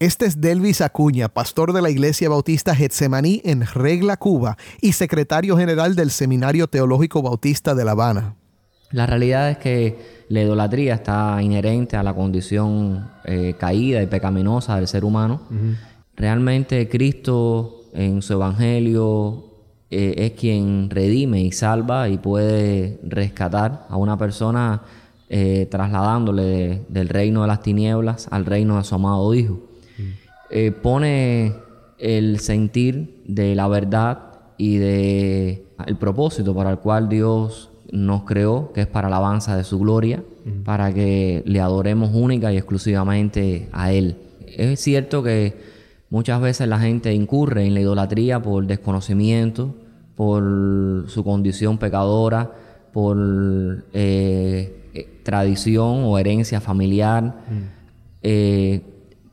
Este 0.00 0.26
es 0.26 0.40
Delvis 0.40 0.80
Acuña, 0.80 1.28
pastor 1.28 1.72
de 1.72 1.82
la 1.82 1.90
Iglesia 1.90 2.28
Bautista 2.28 2.74
Getsemaní 2.74 3.42
en 3.44 3.66
Regla, 3.66 4.16
Cuba, 4.16 4.56
y 4.80 4.92
secretario 4.92 5.56
general 5.56 5.96
del 5.96 6.10
Seminario 6.10 6.68
Teológico 6.68 7.20
Bautista 7.20 7.74
de 7.74 7.84
La 7.84 7.92
Habana. 7.92 8.36
La 8.92 9.06
realidad 9.06 9.50
es 9.50 9.58
que 9.58 10.24
la 10.28 10.42
idolatría 10.42 10.94
está 10.94 11.42
inherente 11.42 11.96
a 11.96 12.02
la 12.02 12.14
condición 12.14 13.10
eh, 13.24 13.54
caída 13.58 14.00
y 14.00 14.06
pecaminosa 14.06 14.76
del 14.76 14.86
ser 14.86 15.04
humano. 15.04 15.42
Realmente 16.14 16.88
Cristo 16.88 17.82
en 17.92 18.22
su 18.22 18.34
Evangelio 18.34 19.44
eh, 19.90 20.14
es 20.16 20.40
quien 20.40 20.90
redime 20.90 21.42
y 21.42 21.52
salva 21.52 22.08
y 22.08 22.18
puede 22.18 23.00
rescatar 23.02 23.86
a 23.88 23.96
una 23.96 24.16
persona 24.16 24.82
eh, 25.30 25.66
trasladándole 25.70 26.82
del 26.88 27.08
reino 27.08 27.42
de 27.42 27.48
las 27.48 27.62
tinieblas 27.62 28.28
al 28.30 28.46
reino 28.46 28.78
de 28.78 28.84
su 28.84 28.94
amado 28.94 29.34
Hijo. 29.34 29.60
Eh, 30.50 30.72
pone 30.72 31.52
el 31.98 32.40
sentir 32.40 33.22
de 33.26 33.54
la 33.54 33.68
verdad 33.68 34.20
y 34.56 34.78
de 34.78 35.66
el 35.86 35.96
propósito 35.96 36.54
para 36.54 36.70
el 36.70 36.78
cual 36.78 37.08
Dios 37.08 37.70
nos 37.90 38.24
creó, 38.24 38.72
que 38.72 38.82
es 38.82 38.86
para 38.86 39.08
la 39.08 39.16
alabanza 39.16 39.56
de 39.56 39.64
su 39.64 39.78
gloria, 39.78 40.22
para 40.64 40.92
que 40.94 41.42
le 41.44 41.60
adoremos 41.60 42.10
única 42.14 42.52
y 42.52 42.56
exclusivamente 42.56 43.68
a 43.72 43.92
Él. 43.92 44.16
Es 44.46 44.80
cierto 44.80 45.22
que 45.22 45.54
muchas 46.08 46.40
veces 46.40 46.68
la 46.68 46.78
gente 46.78 47.12
incurre 47.12 47.66
en 47.66 47.74
la 47.74 47.80
idolatría 47.80 48.40
por 48.40 48.66
desconocimiento, 48.66 49.74
por 50.16 51.04
su 51.08 51.22
condición 51.22 51.78
pecadora, 51.78 52.50
por 52.92 53.84
eh, 53.92 54.77
eh, 54.94 55.20
tradición 55.22 56.04
o 56.04 56.18
herencia 56.18 56.60
familiar, 56.60 57.24
mm. 57.24 57.62
eh, 58.22 58.80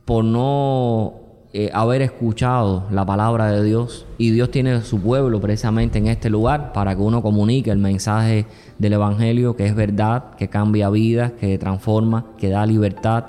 por 0.04 0.22
no 0.22 1.14
eh, 1.52 1.70
haber 1.72 2.02
escuchado 2.02 2.84
la 2.90 3.06
palabra 3.06 3.50
de 3.50 3.64
Dios. 3.64 4.06
Y 4.18 4.30
Dios 4.32 4.50
tiene 4.50 4.82
su 4.82 5.00
pueblo 5.00 5.40
precisamente 5.40 5.98
en 5.98 6.08
este 6.08 6.28
lugar 6.28 6.72
para 6.72 6.94
que 6.94 7.00
uno 7.00 7.22
comunique 7.22 7.70
el 7.70 7.78
mensaje 7.78 8.44
del 8.78 8.92
Evangelio, 8.92 9.56
que 9.56 9.66
es 9.66 9.74
verdad, 9.74 10.34
que 10.36 10.48
cambia 10.48 10.90
vidas, 10.90 11.32
que 11.32 11.56
transforma, 11.56 12.26
que 12.36 12.50
da 12.50 12.66
libertad 12.66 13.24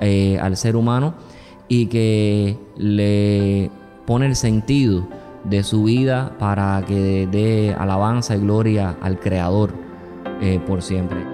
al 0.00 0.56
ser 0.56 0.76
humano 0.76 1.12
y 1.68 1.86
que 1.86 2.56
le 2.78 3.70
pone 4.06 4.24
el 4.24 4.34
sentido 4.34 5.06
de 5.44 5.62
su 5.62 5.84
vida 5.84 6.36
para 6.38 6.82
que 6.88 7.28
dé 7.30 7.76
alabanza 7.78 8.34
y 8.34 8.40
gloria 8.40 8.96
al 9.02 9.20
Creador 9.20 9.74
por 10.66 10.80
siempre. 10.80 11.29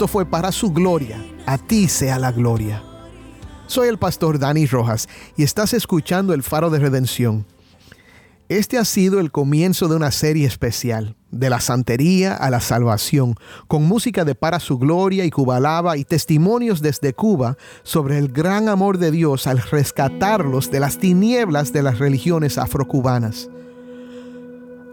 Esto 0.00 0.08
fue 0.08 0.24
para 0.24 0.50
su 0.50 0.72
gloria. 0.72 1.22
A 1.44 1.58
ti 1.58 1.86
sea 1.86 2.18
la 2.18 2.32
gloria. 2.32 2.82
Soy 3.66 3.86
el 3.88 3.98
pastor 3.98 4.38
Dani 4.38 4.64
Rojas 4.64 5.10
y 5.36 5.42
estás 5.42 5.74
escuchando 5.74 6.32
el 6.32 6.42
faro 6.42 6.70
de 6.70 6.78
redención. 6.78 7.44
Este 8.48 8.78
ha 8.78 8.86
sido 8.86 9.20
el 9.20 9.30
comienzo 9.30 9.88
de 9.88 9.96
una 9.96 10.10
serie 10.10 10.46
especial, 10.46 11.16
de 11.30 11.50
la 11.50 11.60
santería 11.60 12.34
a 12.34 12.48
la 12.48 12.60
salvación, 12.60 13.34
con 13.68 13.84
música 13.84 14.24
de 14.24 14.34
Para 14.34 14.58
su 14.58 14.78
Gloria 14.78 15.26
y 15.26 15.30
Cubalaba 15.30 15.98
y 15.98 16.06
testimonios 16.06 16.80
desde 16.80 17.12
Cuba 17.12 17.58
sobre 17.82 18.16
el 18.16 18.28
gran 18.28 18.70
amor 18.70 18.96
de 18.96 19.10
Dios 19.10 19.46
al 19.46 19.58
rescatarlos 19.58 20.70
de 20.70 20.80
las 20.80 20.96
tinieblas 20.96 21.74
de 21.74 21.82
las 21.82 21.98
religiones 21.98 22.56
afrocubanas. 22.56 23.50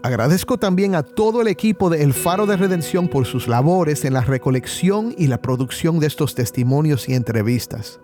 Agradezco 0.02 0.58
también 0.58 0.94
a 0.94 1.02
todo 1.02 1.42
el 1.42 1.48
equipo 1.48 1.90
de 1.90 2.04
El 2.04 2.14
Faro 2.14 2.46
de 2.46 2.56
Redención 2.56 3.08
por 3.08 3.26
sus 3.26 3.48
labores 3.48 4.04
en 4.04 4.12
la 4.12 4.20
recolección 4.20 5.12
y 5.18 5.26
la 5.26 5.42
producción 5.42 5.98
de 5.98 6.06
estos 6.06 6.36
testimonios 6.36 7.08
y 7.08 7.14
entrevistas. 7.14 7.98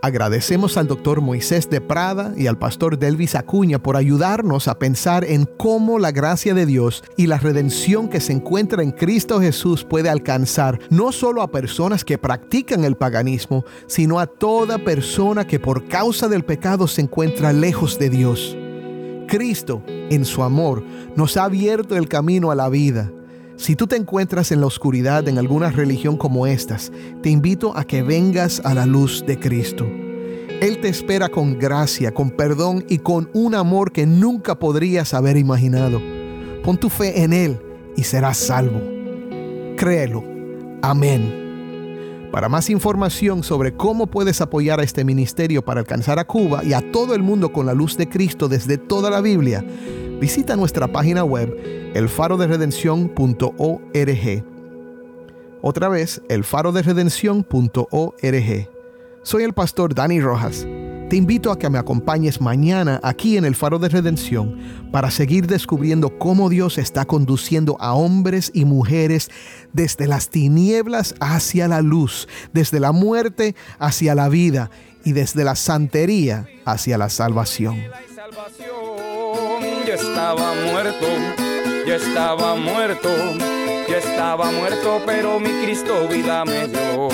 Agradecemos 0.00 0.76
al 0.76 0.86
doctor 0.86 1.20
Moisés 1.20 1.68
de 1.68 1.80
Prada 1.80 2.32
y 2.36 2.46
al 2.46 2.56
pastor 2.56 2.98
Delvis 2.98 3.34
Acuña 3.34 3.78
por 3.78 3.96
ayudarnos 3.96 4.68
a 4.68 4.78
pensar 4.78 5.24
en 5.24 5.44
cómo 5.44 5.98
la 5.98 6.12
gracia 6.12 6.54
de 6.54 6.66
Dios 6.66 7.02
y 7.16 7.26
la 7.26 7.38
redención 7.38 8.08
que 8.08 8.20
se 8.20 8.32
encuentra 8.32 8.82
en 8.82 8.92
Cristo 8.92 9.40
Jesús 9.40 9.84
puede 9.84 10.08
alcanzar 10.08 10.78
no 10.88 11.12
solo 11.12 11.42
a 11.42 11.50
personas 11.50 12.04
que 12.04 12.16
practican 12.16 12.84
el 12.84 12.96
paganismo, 12.96 13.64
sino 13.86 14.18
a 14.18 14.26
toda 14.26 14.78
persona 14.78 15.46
que 15.46 15.58
por 15.58 15.88
causa 15.88 16.28
del 16.28 16.44
pecado 16.44 16.86
se 16.86 17.02
encuentra 17.02 17.52
lejos 17.52 17.98
de 17.98 18.08
Dios. 18.08 18.56
Cristo, 19.28 19.84
en 19.86 20.24
su 20.24 20.42
amor, 20.42 20.82
nos 21.14 21.36
ha 21.36 21.44
abierto 21.44 21.96
el 21.96 22.08
camino 22.08 22.50
a 22.50 22.56
la 22.56 22.68
vida. 22.68 23.12
Si 23.56 23.76
tú 23.76 23.86
te 23.86 23.96
encuentras 23.96 24.50
en 24.50 24.60
la 24.60 24.66
oscuridad 24.66 25.28
en 25.28 25.38
alguna 25.38 25.70
religión 25.70 26.16
como 26.16 26.46
estas, 26.46 26.90
te 27.22 27.30
invito 27.30 27.76
a 27.76 27.84
que 27.84 28.02
vengas 28.02 28.60
a 28.64 28.74
la 28.74 28.86
luz 28.86 29.24
de 29.26 29.38
Cristo. 29.38 29.86
Él 30.60 30.80
te 30.80 30.88
espera 30.88 31.28
con 31.28 31.58
gracia, 31.58 32.12
con 32.12 32.30
perdón 32.30 32.84
y 32.88 32.98
con 32.98 33.30
un 33.32 33.54
amor 33.54 33.92
que 33.92 34.06
nunca 34.06 34.58
podrías 34.58 35.14
haber 35.14 35.36
imaginado. 35.36 36.00
Pon 36.64 36.78
tu 36.78 36.88
fe 36.88 37.22
en 37.22 37.32
Él 37.32 37.60
y 37.96 38.02
serás 38.02 38.38
salvo. 38.38 38.80
Créelo. 39.76 40.24
Amén. 40.82 41.47
Para 42.30 42.48
más 42.48 42.70
información 42.70 43.42
sobre 43.42 43.74
cómo 43.74 44.06
puedes 44.06 44.40
apoyar 44.40 44.80
a 44.80 44.82
este 44.82 45.04
ministerio 45.04 45.64
para 45.64 45.80
alcanzar 45.80 46.18
a 46.18 46.26
Cuba 46.26 46.62
y 46.64 46.74
a 46.74 46.92
todo 46.92 47.14
el 47.14 47.22
mundo 47.22 47.52
con 47.52 47.66
la 47.66 47.74
luz 47.74 47.96
de 47.96 48.08
Cristo 48.08 48.48
desde 48.48 48.76
toda 48.76 49.10
la 49.10 49.20
Biblia, 49.20 49.64
visita 50.20 50.56
nuestra 50.56 50.88
página 50.88 51.22
web 51.24 51.56
elfaroderedención.org. 51.94 54.44
Otra 55.60 55.88
vez, 55.88 56.22
elfaroderedención.org. 56.28 58.68
Soy 59.22 59.42
el 59.42 59.52
pastor 59.52 59.94
Dani 59.94 60.20
Rojas. 60.20 60.66
Te 61.08 61.16
invito 61.16 61.50
a 61.50 61.58
que 61.58 61.70
me 61.70 61.78
acompañes 61.78 62.38
mañana 62.38 63.00
aquí 63.02 63.38
en 63.38 63.46
el 63.46 63.54
Faro 63.54 63.78
de 63.78 63.88
Redención 63.88 64.58
para 64.92 65.10
seguir 65.10 65.46
descubriendo 65.46 66.18
cómo 66.18 66.50
Dios 66.50 66.76
está 66.76 67.06
conduciendo 67.06 67.78
a 67.80 67.94
hombres 67.94 68.50
y 68.52 68.66
mujeres 68.66 69.30
desde 69.72 70.06
las 70.06 70.28
tinieblas 70.28 71.14
hacia 71.18 71.66
la 71.66 71.80
luz, 71.80 72.28
desde 72.52 72.78
la 72.78 72.92
muerte 72.92 73.56
hacia 73.78 74.14
la 74.14 74.28
vida 74.28 74.70
y 75.02 75.12
desde 75.12 75.44
la 75.44 75.56
santería 75.56 76.46
hacia 76.66 76.98
la 76.98 77.08
salvación. 77.08 77.78
Yo 79.86 79.94
estaba 79.94 80.52
muerto, 80.70 81.06
yo 81.86 81.94
estaba 81.94 82.54
muerto, 82.54 83.08
yo 83.88 83.96
estaba 83.96 84.50
muerto, 84.50 85.00
pero 85.06 85.40
mi 85.40 85.48
Cristo 85.62 86.06
vida 86.06 86.44
me 86.44 86.68
dio. 86.68 87.08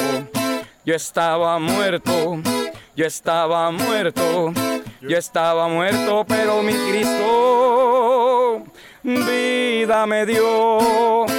Yo 0.85 0.95
estaba 0.97 1.61
muerto 1.61 2.43
yo 2.97 3.07
estaba 3.07 3.71
muerto, 3.71 4.53
yo 5.01 5.19
estaba 5.19 5.69
muerto, 5.69 6.25
pero 6.27 6.63
mi 6.63 6.73
Cristo 6.73 8.65
vida 9.05 10.07
me 10.07 10.25
dio. 10.27 11.34